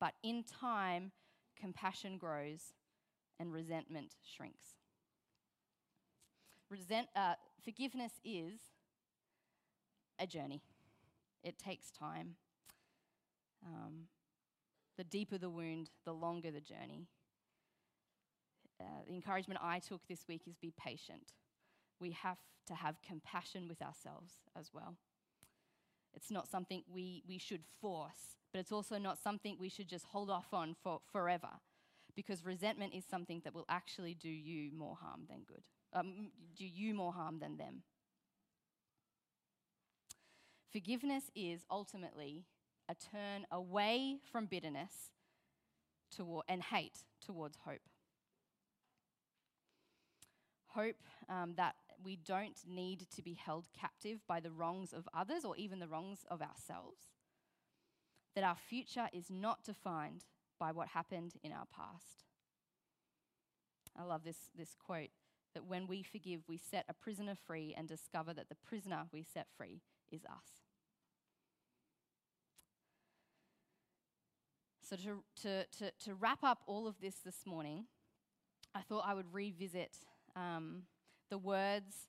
but 0.02 0.14
in 0.24 0.42
time, 0.42 1.12
compassion 1.56 2.18
grows 2.18 2.74
and 3.38 3.52
resentment 3.52 4.16
shrinks. 4.24 4.74
Resent, 6.68 7.06
uh, 7.14 7.34
forgiveness 7.62 8.14
is 8.24 8.58
a 10.18 10.26
journey, 10.26 10.60
it 11.44 11.56
takes 11.56 11.92
time. 11.92 12.34
Um, 13.64 14.08
the 14.98 15.04
deeper 15.04 15.38
the 15.38 15.48
wound, 15.48 15.90
the 16.04 16.12
longer 16.12 16.50
the 16.50 16.60
journey. 16.60 17.06
Uh, 18.80 19.04
the 19.06 19.14
encouragement 19.14 19.60
I 19.62 19.78
took 19.78 20.00
this 20.08 20.26
week 20.26 20.42
is 20.48 20.56
be 20.56 20.72
patient. 20.76 21.34
We 22.00 22.10
have 22.10 22.38
to 22.66 22.74
have 22.74 22.96
compassion 23.06 23.68
with 23.68 23.80
ourselves 23.80 24.32
as 24.58 24.70
well. 24.74 24.96
It's 26.14 26.30
not 26.30 26.48
something 26.48 26.82
we, 26.92 27.22
we 27.26 27.38
should 27.38 27.62
force, 27.80 28.36
but 28.52 28.60
it's 28.60 28.72
also 28.72 28.98
not 28.98 29.18
something 29.22 29.56
we 29.58 29.68
should 29.68 29.88
just 29.88 30.06
hold 30.06 30.30
off 30.30 30.52
on 30.52 30.74
for 30.82 31.00
forever 31.10 31.48
because 32.14 32.44
resentment 32.44 32.94
is 32.94 33.04
something 33.04 33.40
that 33.44 33.54
will 33.54 33.64
actually 33.68 34.14
do 34.14 34.28
you 34.28 34.70
more 34.72 34.96
harm 35.00 35.22
than 35.28 35.40
good, 35.46 35.62
um, 35.92 36.30
do 36.56 36.66
you 36.66 36.94
more 36.94 37.12
harm 37.12 37.38
than 37.38 37.56
them. 37.56 37.82
Forgiveness 40.70 41.24
is 41.34 41.60
ultimately 41.70 42.44
a 42.88 42.94
turn 42.94 43.46
away 43.50 44.18
from 44.30 44.46
bitterness 44.46 45.10
toward, 46.14 46.44
and 46.48 46.62
hate 46.62 46.98
towards 47.24 47.56
hope. 47.64 47.80
Hope 50.68 50.96
um, 51.28 51.54
that 51.56 51.74
we 52.04 52.16
don't 52.16 52.58
need 52.66 53.06
to 53.14 53.22
be 53.22 53.34
held 53.34 53.68
captive 53.78 54.20
by 54.26 54.40
the 54.40 54.50
wrongs 54.50 54.92
of 54.92 55.08
others 55.14 55.44
or 55.44 55.56
even 55.56 55.78
the 55.78 55.88
wrongs 55.88 56.24
of 56.30 56.40
ourselves. 56.40 57.00
That 58.34 58.44
our 58.44 58.56
future 58.56 59.08
is 59.12 59.30
not 59.30 59.64
defined 59.64 60.24
by 60.58 60.72
what 60.72 60.88
happened 60.88 61.34
in 61.42 61.52
our 61.52 61.66
past. 61.74 62.24
I 63.98 64.04
love 64.04 64.24
this, 64.24 64.50
this 64.56 64.74
quote 64.74 65.10
that 65.54 65.66
when 65.66 65.86
we 65.86 66.02
forgive, 66.02 66.42
we 66.48 66.56
set 66.56 66.86
a 66.88 66.94
prisoner 66.94 67.34
free 67.34 67.74
and 67.76 67.86
discover 67.86 68.32
that 68.34 68.48
the 68.48 68.54
prisoner 68.54 69.04
we 69.12 69.22
set 69.22 69.46
free 69.56 69.82
is 70.10 70.24
us. 70.24 70.62
So, 74.88 74.96
to, 74.96 75.22
to, 75.42 75.64
to, 75.78 75.92
to 76.04 76.14
wrap 76.14 76.42
up 76.42 76.58
all 76.66 76.86
of 76.86 77.00
this 77.00 77.16
this 77.24 77.46
morning, 77.46 77.86
I 78.74 78.80
thought 78.80 79.04
I 79.06 79.14
would 79.14 79.32
revisit 79.32 79.96
um, 80.36 80.82
the 81.32 81.38
words 81.38 82.08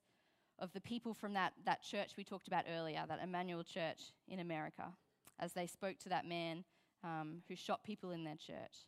of 0.60 0.74
the 0.74 0.82
people 0.82 1.14
from 1.14 1.34
that, 1.34 1.54
that 1.66 1.82
church 1.82 2.12
we 2.18 2.26
talked 2.26 2.50
about 2.50 2.66
earlier, 2.70 3.06
that 3.08 3.22
Emanuel 3.24 3.64
Church 3.64 4.12
in 4.28 4.42
America, 4.42 4.92
as 5.40 5.54
they 5.54 5.66
spoke 5.66 5.98
to 6.00 6.10
that 6.10 6.28
man 6.28 6.66
um, 7.06 7.42
who 7.48 7.56
shot 7.56 7.86
people 7.86 8.12
in 8.12 8.26
their 8.26 8.36
church. 8.36 8.86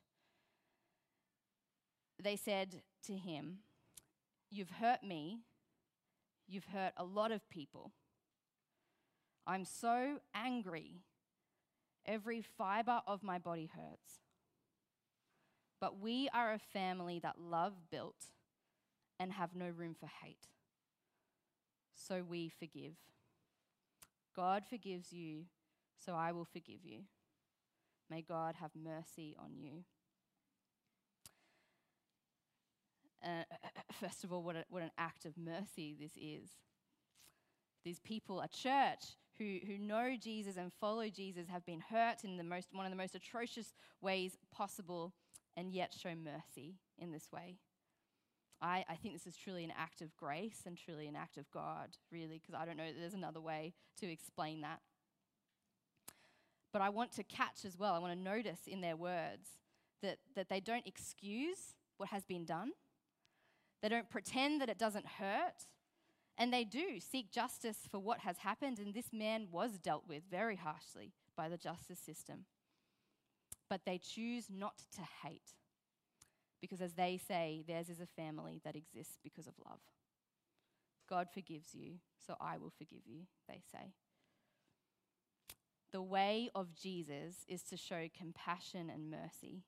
They 2.22 2.36
said 2.36 2.82
to 3.08 3.14
him, 3.14 3.60
You've 4.52 4.72
hurt 4.72 5.04
me, 5.04 5.40
you've 6.50 6.66
hurt 6.66 6.92
a 6.98 7.06
lot 7.06 7.32
of 7.32 7.50
people. 7.50 7.94
I'm 9.48 9.64
so 9.64 10.20
angry. 10.36 11.00
Every 12.06 12.42
fiber 12.42 13.02
of 13.08 13.24
my 13.24 13.40
body 13.40 13.70
hurts. 13.74 14.20
But 15.80 16.02
we 16.02 16.28
are 16.34 16.52
a 16.52 16.60
family 16.60 17.20
that 17.20 17.40
love 17.40 17.90
built 17.90 18.35
and 19.20 19.34
have 19.34 19.56
no 19.56 19.68
room 19.70 19.96
for 20.00 20.10
hate. 20.24 20.48
So 21.96 22.24
we 22.28 22.50
forgive. 22.50 22.96
God 24.36 24.64
forgives 24.70 25.14
you, 25.14 25.44
so 26.04 26.14
I 26.14 26.32
will 26.32 26.46
forgive 26.46 26.84
you. 26.84 27.02
May 28.10 28.22
God 28.22 28.56
have 28.60 28.72
mercy 28.76 29.36
on 29.40 29.58
you. 29.58 29.84
Uh, 33.24 33.44
first 34.00 34.24
of 34.24 34.32
all, 34.32 34.44
what, 34.44 34.56
a, 34.56 34.66
what 34.70 34.84
an 34.84 34.92
act 34.98 35.26
of 35.26 35.38
mercy 35.38 35.96
this 36.00 36.16
is. 36.18 36.50
These 37.84 38.00
people, 38.00 38.42
a 38.42 38.48
church 38.48 39.16
who, 39.38 39.58
who 39.66 39.78
know 39.78 40.16
Jesus 40.20 40.58
and 40.58 40.72
follow 40.74 41.08
Jesus, 41.10 41.48
have 41.48 41.66
been 41.66 41.82
hurt 41.82 42.24
in 42.24 42.38
the 42.38 42.44
most, 42.44 42.70
one 42.72 42.86
of 42.86 42.92
the 42.92 42.98
most 42.98 43.16
atrocious 43.16 43.74
ways 44.02 44.38
possible, 44.52 45.14
and 45.56 45.72
yet 45.72 45.94
show 45.94 46.14
mercy 46.16 46.76
in 46.98 47.12
this 47.12 47.32
way. 47.32 47.58
I, 48.62 48.86
I 48.90 48.96
think 48.96 49.14
this 49.14 49.28
is 49.28 49.36
truly 49.36 49.64
an 49.64 49.74
act 49.78 50.02
of 50.02 50.16
grace 50.16 50.62
and 50.66 50.78
truly 50.78 51.08
an 51.08 51.16
act 51.16 51.38
of 51.38 51.50
God, 51.52 51.98
really, 52.12 52.40
because 52.40 52.60
I 52.60 52.66
don't 52.66 52.78
know 52.78 52.86
that 52.86 53.00
there's 53.00 53.14
another 53.14 53.42
way 53.42 53.74
to 54.00 54.12
explain 54.12 54.62
that. 54.62 54.80
But 56.72 56.82
I 56.82 56.90
want 56.90 57.12
to 57.14 57.24
catch 57.24 57.66
as 57.66 57.78
well, 57.78 57.94
I 57.94 58.00
want 58.00 58.14
to 58.18 58.20
notice 58.20 58.62
in 58.68 58.82
their 58.82 58.96
words 58.96 59.48
that, 60.02 60.18
that 60.36 60.50
they 60.50 60.60
don't 60.60 60.86
excuse 60.86 61.76
what 61.98 62.10
has 62.10 62.26
been 62.26 62.46
done, 62.46 62.72
they 63.82 63.90
don't 63.90 64.10
pretend 64.10 64.62
that 64.62 64.70
it 64.70 64.78
doesn't 64.78 65.06
hurt, 65.06 65.68
and 66.38 66.52
they 66.52 66.64
do 66.64 67.00
seek 67.00 67.32
justice 67.32 67.78
for 67.90 68.00
what 68.00 68.20
has 68.20 68.40
happened. 68.40 68.80
And 68.80 68.94
this 68.94 69.14
man 69.14 69.48
was 69.52 69.78
dealt 69.78 70.04
with 70.08 70.24
very 70.30 70.56
harshly 70.56 71.14
by 71.38 71.48
the 71.50 71.58
justice 71.58 72.00
system. 72.00 72.46
But 73.70 73.82
they 73.86 73.98
choose 73.98 74.48
not 74.50 74.80
to 74.96 75.02
hate 75.24 75.54
because, 76.62 76.82
as 76.82 76.94
they 76.94 77.20
say, 77.28 77.64
theirs 77.68 77.90
is 77.90 78.00
a 78.00 78.06
family 78.06 78.62
that 78.64 78.76
exists 78.76 79.18
because 79.24 79.48
of 79.48 79.54
love. 79.66 79.80
God 81.10 81.28
forgives 81.34 81.76
you, 81.76 81.96
so 82.26 82.36
I 82.40 82.58
will 82.58 82.74
forgive 82.78 83.02
you, 83.06 83.22
they 83.48 83.62
say. 83.72 83.94
The 85.92 86.02
way 86.02 86.50
of 86.56 86.76
Jesus 86.76 87.46
is 87.48 87.62
to 87.64 87.78
show 87.78 88.08
compassion 88.18 88.90
and 88.90 89.10
mercy, 89.10 89.64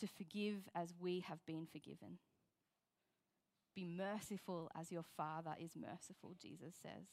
to 0.00 0.06
forgive 0.06 0.68
as 0.74 0.94
we 0.98 1.20
have 1.20 1.44
been 1.46 1.66
forgiven. 1.70 2.18
Be 3.74 3.84
merciful 3.84 4.70
as 4.78 4.90
your 4.90 5.04
Father 5.16 5.54
is 5.60 5.72
merciful, 5.76 6.34
Jesus 6.40 6.74
says. 6.82 7.08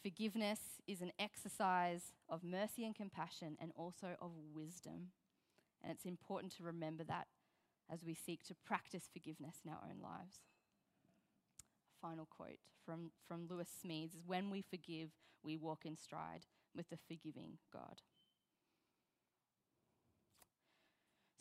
Forgiveness 0.00 0.60
is 0.86 1.00
an 1.02 1.10
exercise 1.18 2.12
of 2.28 2.44
mercy 2.44 2.84
and 2.84 2.94
compassion 2.94 3.56
and 3.60 3.72
also 3.74 4.16
of 4.20 4.30
wisdom. 4.54 5.08
And 5.82 5.92
it's 5.92 6.04
important 6.04 6.56
to 6.56 6.64
remember 6.64 7.04
that 7.04 7.26
as 7.90 8.04
we 8.04 8.14
seek 8.14 8.42
to 8.44 8.54
practice 8.64 9.08
forgiveness 9.12 9.56
in 9.64 9.70
our 9.70 9.80
own 9.88 10.02
lives. 10.02 10.40
Final 12.00 12.26
quote 12.26 12.58
from, 12.84 13.10
from 13.26 13.46
Lewis 13.48 13.68
Smedes 13.84 14.14
is 14.14 14.26
When 14.26 14.50
we 14.50 14.62
forgive, 14.62 15.10
we 15.42 15.56
walk 15.56 15.84
in 15.84 15.96
stride 15.96 16.46
with 16.74 16.88
the 16.90 16.98
forgiving 17.08 17.58
God. 17.72 18.00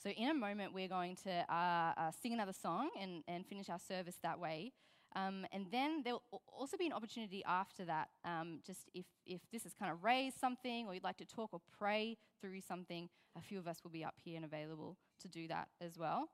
So, 0.02 0.12
in 0.12 0.30
a 0.30 0.36
moment, 0.36 0.74
we're 0.74 0.88
going 0.88 1.16
to 1.24 1.32
uh, 1.50 1.94
uh, 1.98 2.12
sing 2.22 2.34
another 2.34 2.54
song 2.54 2.90
and, 3.02 3.24
and 3.28 3.46
finish 3.46 3.70
our 3.70 3.80
service 3.80 4.18
that 4.22 4.40
way. 4.40 4.72
Um, 5.16 5.46
and 5.54 5.68
then 5.72 6.02
there'll 6.04 6.24
also 6.48 6.76
be 6.76 6.88
an 6.88 6.94
opportunity 6.94 7.42
after 7.46 7.86
that, 7.86 8.10
um, 8.26 8.60
just 8.66 8.90
if, 8.94 9.06
if 9.26 9.40
this 9.50 9.64
has 9.64 9.74
kind 9.74 9.90
of 9.90 10.04
raised 10.04 10.38
something 10.38 10.88
or 10.88 10.94
you'd 10.94 11.06
like 11.06 11.18
to 11.18 11.26
talk 11.26 11.54
or 11.54 11.62
pray 11.78 12.18
through 12.42 12.60
something, 12.62 13.08
a 13.38 13.42
few 13.42 13.58
of 13.58 13.68
us 13.68 13.78
will 13.84 13.92
be 13.92 14.04
up 14.04 14.16
here 14.22 14.36
and 14.36 14.44
available 14.44 14.98
to 15.22 15.30
do 15.30 15.48
that 15.48 15.70
as 15.80 15.98
well. 15.98 16.28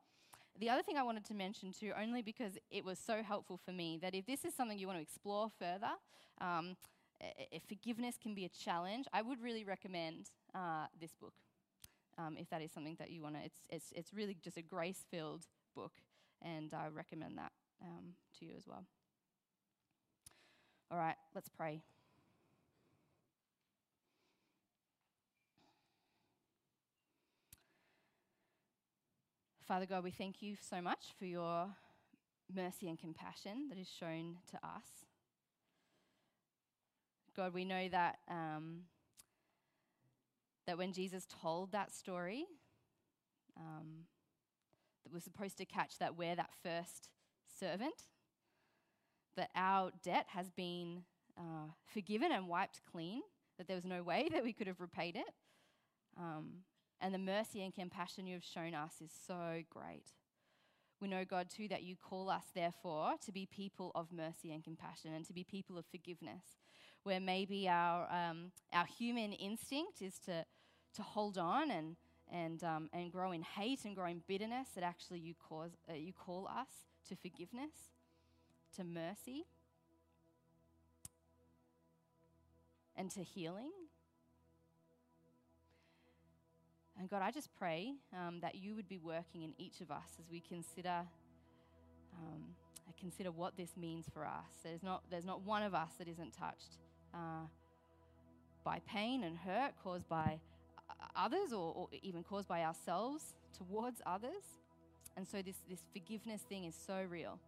The 0.59 0.69
other 0.69 0.81
thing 0.81 0.97
I 0.97 1.03
wanted 1.03 1.25
to 1.25 1.35
mention 1.35 1.71
too, 1.71 1.91
only 1.99 2.23
because 2.23 2.57
it 2.71 2.83
was 2.83 2.97
so 2.97 3.21
helpful 3.21 3.59
for 3.63 3.71
me, 3.71 3.99
that 4.01 4.15
if 4.15 4.25
this 4.25 4.43
is 4.43 4.53
something 4.53 4.77
you 4.77 4.87
want 4.87 4.97
to 4.97 5.03
explore 5.03 5.49
further, 5.59 5.91
um, 6.41 6.75
if 7.51 7.61
forgiveness 7.67 8.15
can 8.21 8.33
be 8.33 8.45
a 8.45 8.49
challenge, 8.49 9.05
I 9.13 9.21
would 9.21 9.41
really 9.41 9.63
recommend 9.63 10.31
uh, 10.55 10.87
this 10.99 11.11
book. 11.13 11.33
Um, 12.17 12.35
if 12.37 12.49
that 12.49 12.61
is 12.61 12.71
something 12.71 12.95
that 12.99 13.11
you 13.11 13.21
want 13.21 13.35
to, 13.35 13.41
it's, 13.41 13.59
it's, 13.69 13.93
it's 13.95 14.13
really 14.13 14.35
just 14.43 14.57
a 14.57 14.61
grace 14.61 15.05
filled 15.09 15.45
book, 15.75 15.93
and 16.41 16.73
I 16.73 16.87
recommend 16.87 17.37
that 17.37 17.51
um, 17.81 18.15
to 18.41 18.45
you 18.45 18.53
as 18.57 18.67
well. 18.67 18.83
All 20.91 20.97
right, 20.97 21.15
let's 21.33 21.47
pray. 21.47 21.81
Father 29.67 29.85
God, 29.85 30.03
we 30.03 30.11
thank 30.11 30.41
you 30.41 30.57
so 30.59 30.81
much 30.81 31.13
for 31.17 31.25
your 31.25 31.69
mercy 32.53 32.89
and 32.89 32.99
compassion 32.99 33.69
that 33.69 33.77
is 33.77 33.87
shown 33.87 34.37
to 34.49 34.57
us. 34.57 35.05
God, 37.37 37.53
we 37.53 37.63
know 37.63 37.87
that, 37.87 38.17
um, 38.27 38.81
that 40.67 40.77
when 40.77 40.91
Jesus 40.91 41.25
told 41.41 41.71
that 41.71 41.93
story, 41.93 42.45
um, 43.55 44.07
that 45.03 45.13
we're 45.13 45.21
supposed 45.21 45.57
to 45.59 45.65
catch 45.65 45.99
that 45.99 46.17
we're 46.17 46.35
that 46.35 46.49
first 46.61 47.07
servant, 47.59 48.07
that 49.37 49.49
our 49.55 49.91
debt 50.03 50.25
has 50.29 50.49
been 50.49 51.03
uh, 51.37 51.71
forgiven 51.93 52.31
and 52.31 52.47
wiped 52.47 52.81
clean, 52.91 53.21
that 53.57 53.67
there 53.67 53.75
was 53.75 53.85
no 53.85 54.03
way 54.03 54.29
that 54.33 54.43
we 54.43 54.53
could 54.53 54.67
have 54.67 54.81
repaid 54.81 55.15
it. 55.15 55.33
Um, 56.17 56.63
and 56.99 57.13
the 57.13 57.19
mercy 57.19 57.63
and 57.63 57.73
compassion 57.73 58.27
you 58.27 58.35
have 58.35 58.43
shown 58.43 58.73
us 58.73 58.93
is 59.03 59.11
so 59.27 59.63
great. 59.69 60.05
We 61.01 61.07
know, 61.07 61.25
God, 61.25 61.49
too, 61.49 61.67
that 61.69 61.81
you 61.81 61.95
call 61.95 62.29
us, 62.29 62.43
therefore, 62.53 63.13
to 63.25 63.31
be 63.31 63.47
people 63.47 63.91
of 63.95 64.11
mercy 64.13 64.53
and 64.53 64.63
compassion 64.63 65.13
and 65.15 65.25
to 65.25 65.33
be 65.33 65.43
people 65.43 65.79
of 65.79 65.85
forgiveness, 65.87 66.43
where 67.03 67.19
maybe 67.19 67.67
our, 67.67 68.07
um, 68.11 68.51
our 68.71 68.85
human 68.85 69.33
instinct 69.33 70.03
is 70.03 70.19
to, 70.25 70.45
to 70.93 71.01
hold 71.01 71.39
on 71.39 71.71
and, 71.71 71.95
and, 72.31 72.63
um, 72.63 72.87
and 72.93 73.11
grow 73.11 73.31
in 73.31 73.41
hate 73.41 73.83
and 73.83 73.95
grow 73.95 74.05
in 74.05 74.21
bitterness, 74.27 74.67
that 74.75 74.83
actually 74.83 75.19
you, 75.19 75.33
cause, 75.33 75.71
uh, 75.89 75.95
you 75.95 76.13
call 76.13 76.47
us 76.47 76.69
to 77.09 77.15
forgiveness, 77.15 77.73
to 78.77 78.83
mercy, 78.83 79.45
and 82.95 83.09
to 83.11 83.23
healing. 83.23 83.71
And 86.99 87.09
God, 87.09 87.21
I 87.21 87.31
just 87.31 87.49
pray 87.57 87.93
um, 88.13 88.39
that 88.41 88.55
you 88.55 88.75
would 88.75 88.87
be 88.87 88.97
working 88.97 89.41
in 89.41 89.53
each 89.57 89.81
of 89.81 89.89
us 89.89 90.17
as 90.19 90.29
we 90.29 90.39
consider. 90.39 91.01
Um, 92.13 92.55
consider 92.99 93.31
what 93.31 93.57
this 93.57 93.75
means 93.75 94.05
for 94.13 94.25
us. 94.25 94.51
There's 94.63 94.83
not, 94.83 95.01
there's 95.09 95.25
not 95.25 95.41
one 95.41 95.63
of 95.63 95.73
us 95.73 95.89
that 95.97 96.07
isn't 96.07 96.37
touched 96.37 96.77
uh, 97.13 97.47
by 98.63 98.79
pain 98.87 99.23
and 99.23 99.37
hurt 99.37 99.73
caused 99.83 100.07
by 100.07 100.39
others 101.15 101.51
or, 101.51 101.73
or 101.75 101.87
even 102.03 102.23
caused 102.23 102.47
by 102.47 102.63
ourselves 102.63 103.33
towards 103.57 104.01
others. 104.05 104.43
And 105.17 105.27
so 105.27 105.41
this, 105.41 105.55
this 105.69 105.79
forgiveness 105.93 106.41
thing 106.41 106.65
is 106.65 106.75
so 106.75 107.03
real. 107.09 107.39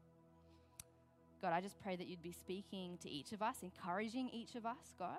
God, 1.43 1.51
I 1.51 1.59
just 1.59 1.77
pray 1.81 1.97
that 1.97 2.07
you'd 2.07 2.23
be 2.23 2.31
speaking 2.31 2.97
to 3.01 3.09
each 3.09 3.33
of 3.33 3.41
us, 3.41 3.57
encouraging 3.63 4.29
each 4.31 4.55
of 4.55 4.65
us, 4.65 4.95
God. 4.97 5.17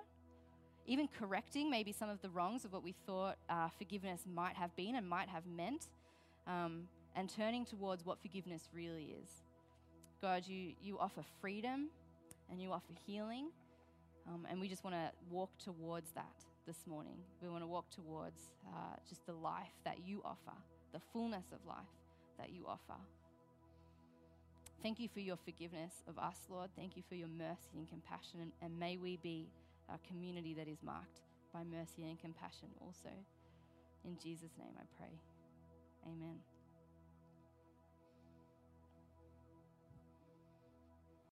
Even 0.87 1.07
correcting 1.19 1.69
maybe 1.69 1.91
some 1.91 2.09
of 2.09 2.19
the 2.23 2.31
wrongs 2.31 2.65
of 2.65 2.73
what 2.73 2.83
we 2.83 2.95
thought 3.05 3.37
uh, 3.47 3.69
forgiveness 3.77 4.21
might 4.33 4.55
have 4.55 4.75
been 4.75 4.95
and 4.95 5.07
might 5.07 5.29
have 5.29 5.43
meant, 5.45 5.85
um, 6.47 6.87
and 7.15 7.29
turning 7.29 7.63
towards 7.63 8.03
what 8.03 8.19
forgiveness 8.23 8.69
really 8.73 9.13
is. 9.21 9.29
God, 10.19 10.47
you, 10.47 10.73
you 10.81 10.97
offer 10.97 11.21
freedom 11.41 11.89
and 12.49 12.59
you 12.59 12.71
offer 12.71 12.93
healing, 13.05 13.49
um, 14.27 14.47
and 14.49 14.59
we 14.59 14.67
just 14.67 14.83
want 14.83 14.95
to 14.95 15.11
walk 15.29 15.51
towards 15.63 16.09
that 16.13 16.43
this 16.65 16.87
morning. 16.87 17.17
We 17.39 17.49
want 17.49 17.61
to 17.61 17.67
walk 17.67 17.91
towards 17.91 18.49
uh, 18.67 18.95
just 19.07 19.23
the 19.27 19.33
life 19.33 19.75
that 19.83 19.97
you 20.03 20.23
offer, 20.25 20.57
the 20.91 21.01
fullness 21.13 21.45
of 21.53 21.59
life 21.67 21.85
that 22.39 22.49
you 22.51 22.65
offer. 22.67 22.99
Thank 24.85 24.99
you 24.99 25.09
for 25.09 25.19
your 25.19 25.37
forgiveness 25.37 26.03
of 26.07 26.19
us, 26.19 26.37
Lord. 26.47 26.69
Thank 26.75 26.95
you 26.95 27.01
for 27.09 27.15
your 27.15 27.27
mercy 27.27 27.73
and 27.75 27.89
compassion. 27.89 28.39
And, 28.39 28.51
and 28.61 28.77
may 28.77 28.97
we 28.97 29.17
be 29.17 29.49
a 29.89 29.97
community 30.07 30.53
that 30.53 30.67
is 30.67 30.77
marked 30.83 31.21
by 31.51 31.63
mercy 31.63 32.07
and 32.07 32.19
compassion 32.19 32.69
also. 32.79 33.09
In 34.03 34.15
Jesus' 34.21 34.51
name 34.59 34.77
I 34.77 34.85
pray. 34.95 35.17
Amen. 36.05 36.37